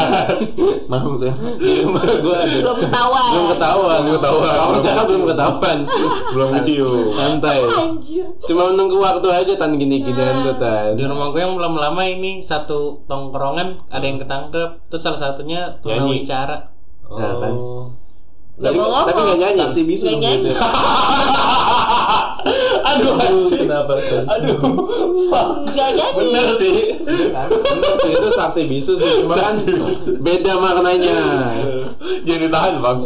[1.59, 3.29] Di rumah gua belum ketahuan.
[3.29, 4.53] Belum ketahuan belum ketahuan.
[4.57, 5.77] Kamu sekarang belum ketahuan.
[6.33, 7.05] Belum kecium.
[7.13, 7.59] santai.
[7.69, 8.25] Anjir.
[8.49, 10.97] Cuma menunggu waktu aja tan gini ginian tuh tan.
[10.97, 15.61] Di rumah gue yang belum lama ini satu tongkrongan ada yang ketangkep terus salah satunya
[15.81, 16.21] Nyanyi.
[16.21, 16.57] bicara
[17.09, 17.53] Nah, kan.
[18.59, 19.05] Gak tapi ngomong.
[19.07, 20.45] tapi nggak nyanyi Saksi bisu dong nyanyi.
[20.45, 20.59] gitu.
[22.81, 23.59] Aduh, anjing.
[23.61, 23.93] kenapa?
[24.27, 24.57] Aduh,
[25.69, 26.73] Gak nyanyi bener sih.
[27.01, 29.55] Bener sih itu saksi bisu sih cuma kan
[30.19, 31.17] beda maknanya
[32.21, 32.97] Jadi tahan bang.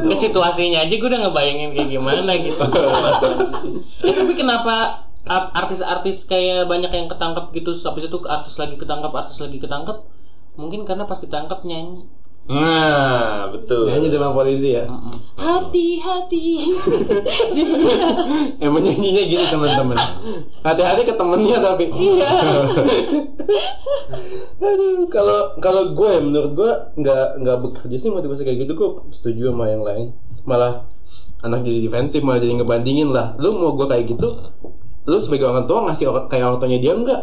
[0.00, 2.64] Ini situasinya aja gue udah ngebayangin kayak gimana gitu
[4.00, 9.38] Eh, tapi kenapa artis-artis kayak banyak yang ketangkep gitu habis itu artis lagi ketangkep artis
[9.38, 9.98] lagi ketangkep
[10.58, 12.10] mungkin karena pas ditangkap nyanyi.
[12.48, 13.92] Nah, betul.
[13.92, 14.88] nyanyi depan polisi ya?
[15.36, 16.72] Hati-hati.
[18.64, 20.00] Emang nyanyinya gitu teman-teman.
[20.64, 21.92] Hati-hati ke temennya tapi.
[21.92, 22.24] Iya.
[24.64, 26.72] Aduh, kalau kalau gue ya, menurut gue
[27.04, 28.72] nggak nggak bekerja sih motivasi kayak gitu.
[28.72, 30.16] Gue setuju sama yang lain.
[30.48, 30.88] Malah
[31.44, 33.36] anak jadi defensif malah jadi ngebandingin lah.
[33.36, 34.32] Lu mau gue kayak gitu
[35.08, 37.22] lu sebagai orang tua ngasih orang kayak orang tuanya dia enggak?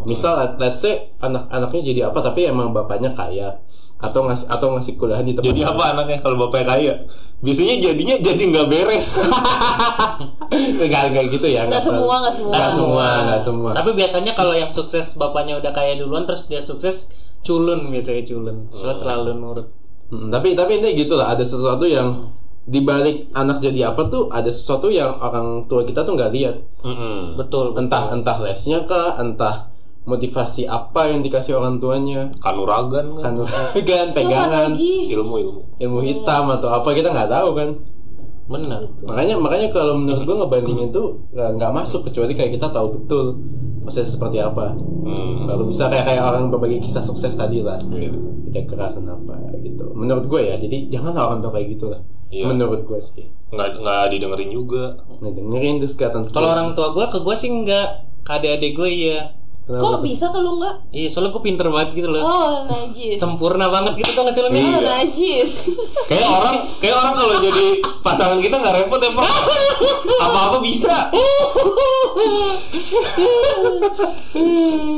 [0.00, 3.60] Misal let- let's say anak-anaknya jadi apa tapi emang bapaknya kaya
[4.00, 6.94] atau ngasih atau ngasih kuliah di tempat Jadi apa anaknya kalau bapaknya kaya?
[7.40, 9.08] Biasanya jadinya jadi nggak beres.
[10.80, 12.50] nggak nggak gitu ya Nggak semua, nggak semua.
[12.50, 13.70] nggak semua nggak semua.
[13.76, 18.72] Tapi biasanya kalau yang sukses bapaknya udah kaya duluan terus dia sukses culun biasanya culun.
[18.72, 19.68] Soalnya terlalu nurut.
[20.08, 22.32] Hmm, tapi tapi ini gitu lah ada sesuatu yang
[22.68, 26.56] dibalik anak jadi apa tuh ada sesuatu yang orang tua kita tuh nggak lihat.
[26.84, 27.36] Mm-mm.
[27.40, 29.72] betul entah entah lesnya kah entah
[30.04, 32.28] motivasi apa yang dikasih orang tuanya.
[32.40, 33.36] Kanuragan kan?
[33.84, 34.70] kan pegangan.
[34.76, 35.60] Ilmu ilmu.
[35.76, 37.70] ilmu hitam atau apa kita nggak tahu kan?
[38.50, 38.82] Benar.
[39.06, 43.26] Makanya makanya kalau menurut gua ngebandingin tuh nggak masuk kecuali kayak kita tahu betul
[43.84, 44.76] proses seperti apa.
[45.00, 45.48] Hmm.
[45.48, 47.80] baru bisa kayak kayak orang berbagi kisah sukses tadi lah.
[47.88, 48.12] Iya.
[48.50, 49.94] kayak kekerasan apa gitu.
[49.94, 52.00] Menurut gue ya jadi jangan orang tua kayak gitu lah
[52.30, 52.46] Iya.
[52.46, 53.26] Menurut gue sih.
[53.50, 57.50] nggak nggak didengerin juga Nah, dengerin terus kelihatan Kalau orang tua gue ke gue sih
[57.50, 59.20] enggak, ke adik-adik gue iya.
[59.66, 60.82] Kok bisa ke lu enggak?
[60.90, 62.22] Iya, soalnya gue pinter banget gitu loh.
[62.22, 63.18] Oh, najis.
[63.18, 64.62] Sempurna banget gitu tuh nggak sih lo nih?
[64.62, 65.50] Oh, najis.
[66.10, 67.66] kayak orang kayak orang kalau jadi
[68.02, 69.30] pasangan kita nggak repot ya pak
[70.20, 70.96] apa apa bisa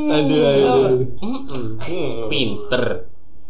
[0.09, 1.05] Aduh, aduh.
[1.17, 2.29] Hmm.
[2.29, 2.83] Pinter.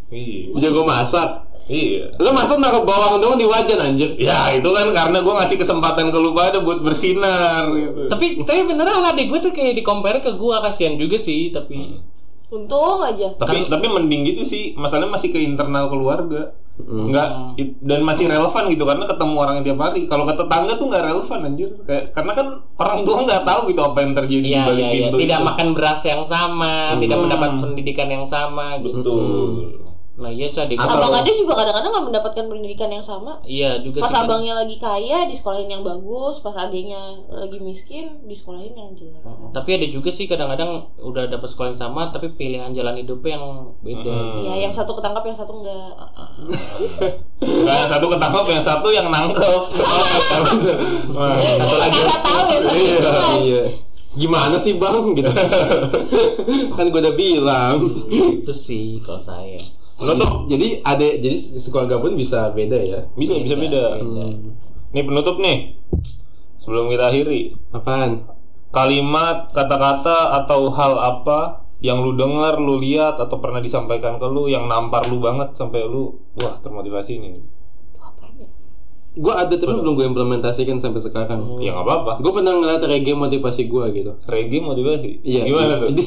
[0.08, 1.30] iya Jago masak.
[1.66, 4.16] Iya Lu masak naruh bawang doang di wajan anjir.
[4.16, 8.60] ya itu kan karena gue ngasih kesempatan ke lu pada buat bersinar gitu Tapi tapi
[8.64, 12.00] beneran adik gue tuh kayak di compare ke gue kasihan juga sih, tapi
[12.50, 13.34] Untung aja.
[13.34, 18.66] tapi tapi mending gitu sih masalahnya masih ke internal keluarga nggak it- dan masih relevan
[18.68, 22.32] gitu karena ketemu orang tiap hari kalau ke tetangga tuh nggak relevan anjir kayak karena
[22.32, 24.94] kan orang tua nggak tahu gitu apa yang terjadi Iya, di balik iya, iya.
[25.00, 25.48] pintu Tidak itu.
[25.48, 29.02] makan beras yang sama, tidak mendapat pendidikan yang sama gitu.
[29.02, 31.10] betul Nah, iya sih adik Atau- gue.
[31.10, 33.42] Abang Ade juga kadang-kadang nggak mendapatkan pendidikan yang sama.
[33.42, 34.22] Iya juga Pas sih.
[34.22, 39.26] abangnya lagi kaya di sekolahin yang bagus, pas adiknya lagi miskin di sekolahin yang jelek.
[39.50, 43.46] Tapi ada juga sih kadang-kadang udah dapat sekolah yang sama tapi pilihan jalan hidupnya yang
[43.82, 44.18] beda.
[44.40, 45.94] Iya, yang satu ketangkap, yang satu enggak.
[47.44, 49.62] Nggak, yang satu ketangkep yang satu yang nangkep
[51.12, 53.36] Wah, Satu lagi nggak tahu ya satu itu kan.
[53.42, 53.64] Iya.
[54.14, 55.32] Gimana sih bang gitu?
[56.78, 57.78] kan gue udah bilang.
[58.08, 59.58] Itu sih kalau saya.
[60.04, 63.00] Penutup Jadi ada jadi sekeluarga pun bisa beda ya.
[63.16, 64.04] bisa bisa beda
[64.94, 65.80] nih penutup nih
[66.62, 68.28] sebelum kita akhiri Apaan?
[68.74, 74.48] kalimat kata-kata atau hal apa yang lu dengar, lu lihat atau pernah disampaikan ke lu
[74.48, 77.44] yang nampar lu banget sampai lu wah termotivasi nih.
[79.14, 81.62] Gue ada tapi belum gue implementasikan sampai sekarang.
[81.62, 82.12] Ya nggak apa-apa.
[82.18, 84.12] Gue pernah ngeliat reggae motivasi gue gitu.
[84.26, 85.22] Reggae motivasi.
[85.22, 85.46] Iya.
[85.46, 85.88] Gimana tuh?
[85.94, 86.06] Jadi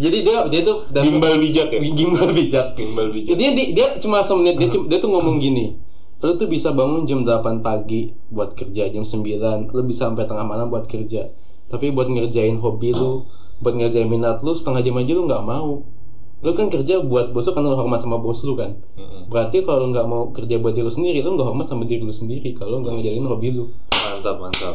[0.00, 1.80] jadi dia dia tuh dan- Gimbal bijak ya.
[1.84, 2.66] gimbal bijak.
[2.72, 3.36] Gimbal bijak.
[3.36, 5.76] Dia, dia dia cuma semenit dia cuma- dia tuh ngomong gini.
[6.18, 10.42] Lu tuh bisa bangun jam 8 pagi buat kerja jam 9, lu bisa sampai tengah
[10.42, 11.30] malam buat kerja.
[11.68, 13.28] Tapi buat ngerjain hobi lu,
[13.60, 15.84] buat ngerjain minat lu setengah jam aja lu nggak mau.
[16.38, 18.78] Lu kan kerja buat bos lu kan lu hormat sama bos lu kan.
[19.26, 22.00] Berarti kalau lu nggak mau kerja buat diri lu sendiri, lu nggak hormat sama diri
[22.00, 23.64] lu sendiri kalau lu nggak ngejalin hobi lu.
[23.90, 24.74] Mantap, mantap.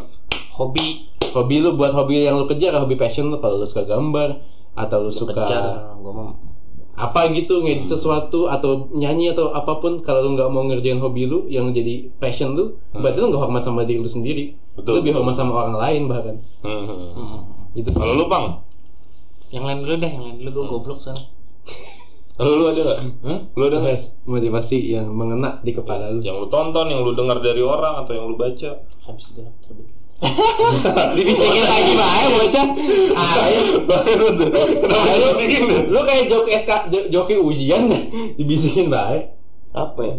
[0.54, 4.38] Hobi Hobi lu buat hobi yang lu kejar, hobi passion lu kalau lu suka gambar
[4.74, 6.34] atau lu suka kejar gue mau
[6.94, 11.26] apa gitu ngedit sesuatu atau nyanyi atau apa pun kalau lu nggak mau ngerjain hobi
[11.26, 14.94] lu yang jadi passion lu berarti lu nggak hormat sama diri lu sendiri Betul.
[14.94, 17.50] lu lebih hormat sama orang lain bahkan Hmm.
[17.74, 17.98] itu sih.
[17.98, 18.62] Kalau lu bang,
[19.50, 21.26] yang lain dulu dah, yang lain dulu gue goblok soalnya.
[22.34, 23.00] Kalau lu ada nggak?
[23.54, 23.78] Lu ada?
[23.86, 28.02] Yes, motivasi yang mengena di kepala lu Yang lu tonton, yang lu dengar dari orang
[28.02, 28.74] atau yang lu baca?
[29.02, 29.90] Habis gelap terbit.
[31.14, 32.68] dibisikin lagi bae bocah
[33.14, 33.62] ayo
[34.80, 35.82] Kenapa dibisikin deh?
[35.92, 38.00] lu kayak joki SK jo- joki ujian dah
[38.34, 39.36] dibisikin bae
[39.72, 40.16] apa ya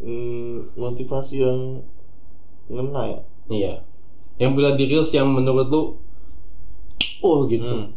[0.00, 1.84] Hmm, motivasi yang
[2.66, 3.72] ngena ya iya
[4.36, 5.82] yang bila di reels yang menurut lu
[7.20, 7.92] oh gitu Hmm.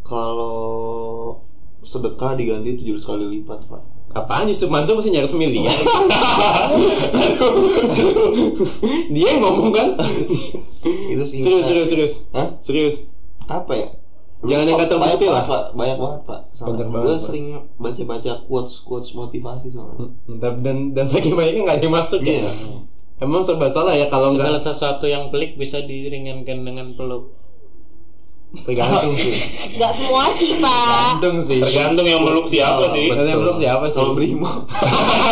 [0.00, 1.36] kalau
[1.84, 3.82] sedekah diganti tujuh kali lipat pak.
[4.14, 5.74] Apaan Yusuf Mansur mesti nyari semiliar
[9.14, 9.98] Dia yang ngomong kan?
[10.86, 12.14] Itu sih Serius serius serius.
[12.30, 12.48] Hah?
[12.62, 12.96] Serius.
[13.50, 13.88] Apa ya?
[14.44, 15.44] Jangan yang kata banyak lah.
[15.50, 15.64] pak.
[15.74, 20.14] Banyak banget pak Banyak banget, gue sering baca baca quotes quotes motivasi soalnya.
[20.30, 22.46] Dan dan, dan saking banyaknya nggak ada yang masuk iya.
[22.46, 22.52] Ya
[23.18, 27.34] Emang serba salah ya kalau Segala sesuatu yang pelik bisa diringankan dengan peluk.
[28.62, 29.34] Tergantung sih
[29.74, 31.18] Nggak semua sih, Pak.
[31.18, 33.10] Tergantung sih Tergantung yang meluk siapa sih.
[33.10, 34.52] Betul yang belum siapa sih kalau brimo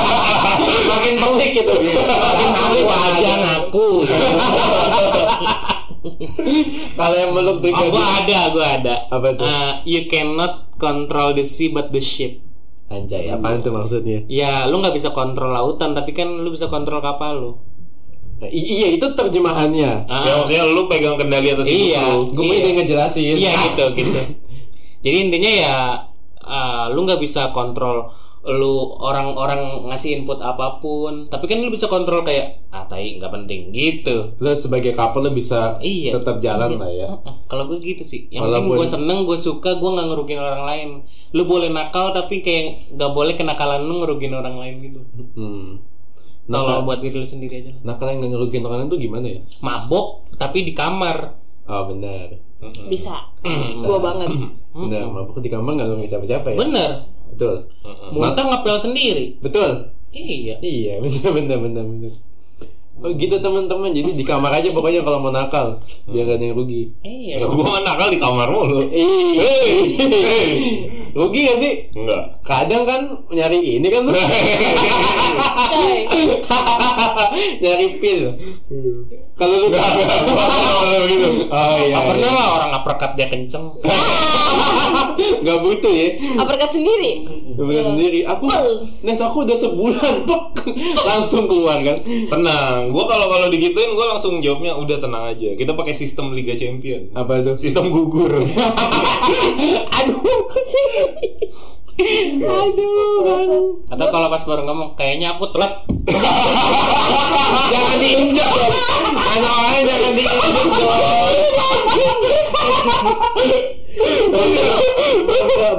[0.90, 3.88] Makin pelik gitu Makin pelik aja ngaku
[6.98, 8.94] Kalau yang meluk Oh, brigadir gua ada, gua ada.
[9.06, 9.46] Apa tuh?
[9.46, 12.42] Uh, you cannot control the sea but the ship.
[12.90, 17.00] Anjay apaan tuh maksudnya Ya, lu nggak bisa kontrol lautan, tapi kan lu bisa kontrol
[17.00, 17.52] kapal lu.
[18.45, 20.24] I- Iya itu terjemahannya Ah.
[20.24, 22.03] Ya maksudnya lu pegang kendali atas hidup Iya.
[22.09, 22.18] lu.
[22.32, 22.61] Gue mau Iya.
[22.61, 24.20] ide ngejelasin Iya gitu gitu.
[25.01, 25.76] Jadi intinya ya
[26.40, 28.11] uh, lu nggak bisa kontrol
[28.43, 33.30] lu orang-orang ngasih input apa pun, tapi kan lu bisa kontrol kayak ah tai nggak
[33.30, 34.34] penting gitu.
[34.36, 36.18] Lo sebagai couple lo bisa Iya.
[36.18, 36.80] tetap jalan Iya.
[36.80, 37.11] lah ya.
[37.47, 38.26] Kalau gue gitu sih.
[38.28, 40.88] Yang penting Walaupun- gue seneng, gue suka, gue nggak ngerugiin orang lain.
[41.30, 45.01] Lu boleh nakal tapi kayak nggak boleh kenakalan lu ngerugiin orang lain gitu.
[45.32, 45.78] Hmm.
[46.43, 47.72] Kalau Nakal, buat diri lu sendiri aja.
[47.80, 49.40] nakal yang nggak ngerugiin orang lain tuh gimana ya?
[49.61, 51.38] Mabok tapi di kamar.
[51.62, 52.34] Oh benar,
[52.90, 53.30] Bisa.
[53.40, 53.70] Hmm.
[53.76, 54.28] Gua banget.
[54.74, 55.07] benar.
[55.07, 56.59] Mabuk di kamar nggak ngerugiin siapa-siapa ya?
[56.59, 56.90] Bener.
[57.30, 57.55] Betul,
[58.12, 59.38] Muntah ngapel sendiri.
[59.38, 59.95] betul.
[60.12, 60.61] Iya.
[60.61, 62.12] Iya, benar, benar, benar, benar.
[63.01, 63.90] Oh gitu teman-teman.
[63.90, 66.93] Jadi di kamar aja pokoknya kalau mau nakal biar gak ada yang rugi.
[67.03, 67.40] Iya.
[67.40, 68.84] Ya, gua nakal di kamar mulu.
[68.93, 70.61] Eh,
[71.16, 71.72] rugi gak sih?
[71.97, 72.45] Enggak.
[72.45, 73.01] Kadang kan
[73.32, 74.07] nyari ini kan
[77.59, 78.20] nyari pil.
[79.32, 79.68] Kalau lu
[81.11, 81.28] gitu.
[81.51, 81.97] Oh iya.
[82.07, 83.72] Pernah lah orang uppercut dia kenceng.
[85.43, 86.09] Gak butuh ya.
[86.38, 87.26] Uppercut sendiri.
[87.57, 88.20] Gak butuh sendiri.
[88.28, 88.47] Aku
[89.03, 90.62] Nes aku udah sebulan pok
[91.03, 91.99] langsung keluar kan.
[92.82, 95.54] Tenang, gua kalau kalau digituin gua langsung jawabnya udah tenang aja.
[95.54, 97.14] Kita pakai sistem Liga Champion.
[97.14, 97.54] Apa itu?
[97.62, 98.42] Sistem gugur.
[100.02, 100.18] Aduh.
[102.42, 103.86] Aduh, bang.
[103.86, 105.86] Atau kalau pas baru ngomong kayaknya aku telat.
[107.70, 109.14] jangan diinjak dong.
[109.14, 110.70] Anak orang jangan diinjak dong.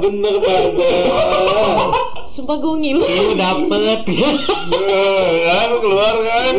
[0.00, 0.88] bener pada.
[2.34, 3.06] Sumpah gue ngilu.
[3.22, 4.30] Lu dapet ya.
[5.46, 6.54] kan keluar kan.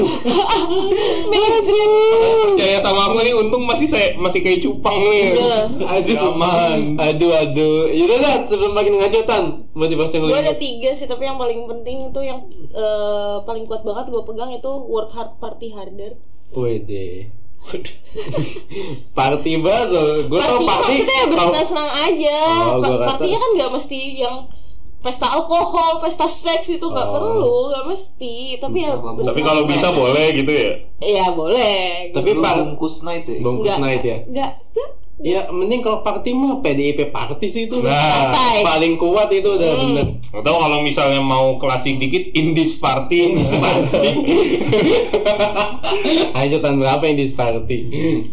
[1.27, 1.85] Beres ya.
[2.47, 5.35] Percaya sama aku nih untung masih saya masih kayak cupang nih.
[5.35, 5.67] Udah.
[5.99, 6.95] Aduh, Aman.
[6.95, 7.91] Aduh, aduh.
[7.91, 12.07] Yaudah dah, sebelum makin ngacotan, motivasi yang Gue ada tiga sih, tapi yang paling penting
[12.07, 12.39] itu yang
[12.71, 16.15] eh, paling kuat banget gue pegang itu work hard, party harder.
[16.55, 17.27] Wede.
[19.17, 19.87] party banget
[20.23, 20.87] Gue tau Party party.
[20.87, 22.37] maksudnya ya bersenang-senang aja.
[22.71, 24.35] Oh, Pa- Partinya kan nggak mesti yang
[25.05, 27.13] pesta alkohol, pesta seks itu nggak Oh.
[27.13, 28.57] perlu, nggak mesti.
[28.57, 28.97] Tapi ya.
[28.97, 30.71] Tapi kalau bisa boleh gitu ya.
[30.97, 32.09] Iya boleh.
[32.09, 34.17] Tapi pak bungkus night ya bungkus night ya.
[34.25, 34.51] Nggak.
[34.73, 34.89] nggak.
[35.15, 37.79] Ya mending kalau party mah PDIP party sih itu.
[37.79, 38.35] Nah,
[38.67, 40.19] paling kuat itu udah bener.
[40.27, 44.11] Atau kalau misalnya mau klasik dikit Indies Party, Indies Party.
[46.35, 47.77] Ayo tahun berapa di party?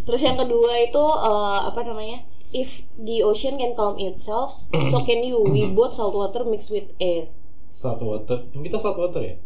[0.02, 2.18] Terus yang kedua itu eh, apa namanya?
[2.52, 5.40] If the ocean can calm itself, so can you.
[5.40, 7.32] We both salt water mixed with air.
[7.72, 8.44] Salt water.
[8.52, 9.36] Yang kita salt water ya?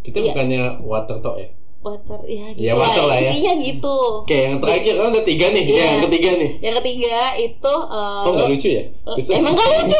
[0.00, 0.32] Kita Iya.
[0.32, 1.52] bukannya water talk ya?
[1.78, 3.30] Water ya gitu Ya, water lah ya.
[3.30, 3.96] Intinya gitu.
[4.20, 5.62] Oke, yang terakhir kan ada tiga nih.
[5.62, 5.84] Ya, Iya.
[5.88, 6.50] yang ketiga nih.
[6.58, 8.82] Yang ketiga itu eh, Oh nggak lucu ya?
[8.82, 9.98] eh, Biasanya- emang gak lucu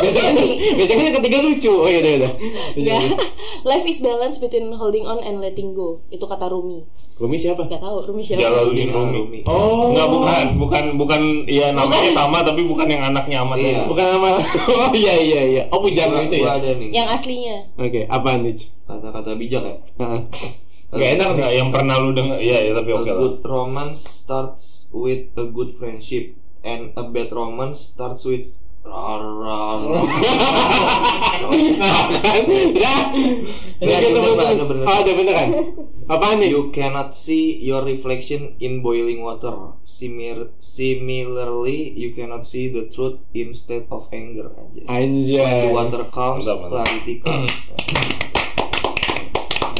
[0.00, 0.32] biasanya
[0.80, 1.72] biasanya yang ketiga lucu.
[1.74, 2.32] Oh iya udah udah.
[2.74, 3.00] Nggak.
[3.68, 6.00] Life is balance between holding on and letting go.
[6.08, 6.88] Itu kata Rumi.
[7.14, 7.68] Rumi siapa?
[7.68, 8.40] Gak tahu Rumi siapa.
[8.40, 9.40] Jalaluddin Rumi.
[9.44, 13.84] Oh, Enggak bukan, bukan bukan ya namanya sama tapi bukan yang anaknya amat Iya.
[13.84, 14.28] Bukan nama.
[14.72, 15.62] Oh iya iya iya.
[15.68, 16.56] Oh bujang itu ya.
[16.56, 17.56] ada nih Yang aslinya.
[17.76, 18.56] Oke, apaan nih?
[18.82, 20.20] kata-kata bijak ya Heeh.
[20.90, 21.34] Gak enak nih.
[21.38, 22.38] Enggak, yang pernah lu denger.
[22.42, 23.16] Ya, ya tapi A oke lah.
[23.18, 26.34] good romance starts with a good friendship
[26.66, 29.80] and a bad romance starts with rar, rar.
[31.80, 32.42] Nah, kan?
[33.80, 34.46] Ada gitu bener, bener.
[34.50, 34.84] ada bener.
[34.84, 35.48] Oh, ada beneran.
[36.10, 36.50] Apaan nih?
[36.50, 39.78] You cannot see your reflection in boiling water.
[39.86, 44.50] Simir similarly, you cannot see the truth instead of anger.
[44.50, 44.90] Aja.
[44.90, 45.70] When the Anjay.
[45.70, 47.54] water comes, clarity comes.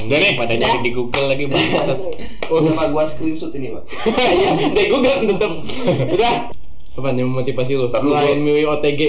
[0.03, 0.32] Udah nih.
[0.34, 1.98] Pada nyari di Google lagi bangsat.
[2.51, 3.84] Oh, sama gua screenshot ini, Pak.
[4.34, 5.53] Iya, deh gue gak tetep.
[6.11, 6.51] Udah.
[6.92, 7.86] Apaan yang memotivasi lu?
[7.86, 9.01] Dulu, Selain gua- milih OTG.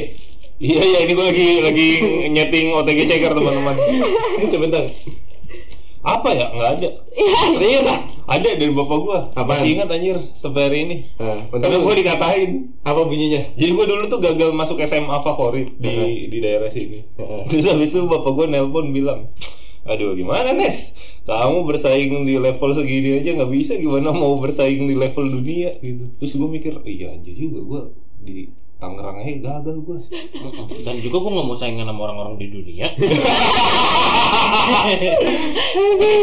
[0.61, 1.87] Iya, iya ini gue lagi lagi
[2.29, 3.73] nyeting OTG checker teman-teman.
[4.53, 4.85] Sebentar.
[6.01, 6.49] Apa ya?
[6.49, 6.89] Enggak ada.
[7.51, 7.97] Serius ah?
[8.25, 9.19] Ada dari bapak gua.
[9.33, 9.61] Apaan?
[9.61, 10.95] Masih ingat anjir sampai hari ini.
[11.17, 12.49] Nah, Karena gua dikatain.
[12.81, 13.41] Apa bunyinya?
[13.53, 15.93] Jadi gua dulu tuh gagal masuk SMA favorit di
[16.25, 17.01] di daerah sini.
[17.17, 17.41] Heeh.
[17.49, 19.29] Terus habis itu bapak gua nelpon bilang,
[19.81, 20.93] Aduh gimana Nes?
[21.25, 26.05] Kamu bersaing di level segini aja nggak bisa gimana mau bersaing di level dunia gitu.
[26.21, 27.81] Terus gua mikir, iya anjir juga gua
[28.21, 28.49] di
[28.81, 30.01] Tangerang aja gagal gua.
[30.85, 32.89] Dan juga gue nggak mau saingan sama orang-orang di dunia.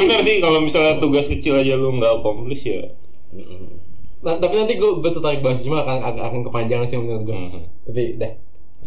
[0.02, 2.90] Bener sih kalau misalnya tugas kecil aja lu nggak accomplish ya.
[4.18, 7.36] Nah, tapi nanti gue betul tertarik bahas cuma akan akan, akan kepanjangan sih menurut gue.
[7.38, 7.60] Mhm.
[7.86, 8.32] Tapi dah.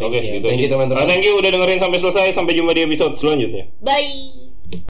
[0.04, 0.40] Oke, you.
[0.40, 0.66] gitu Thank aja.
[0.68, 1.00] you, teman-teman.
[1.00, 2.36] Ah, thank you udah dengerin sampai selesai.
[2.36, 3.72] Sampai jumpa di episode selanjutnya.
[3.80, 4.51] Bye.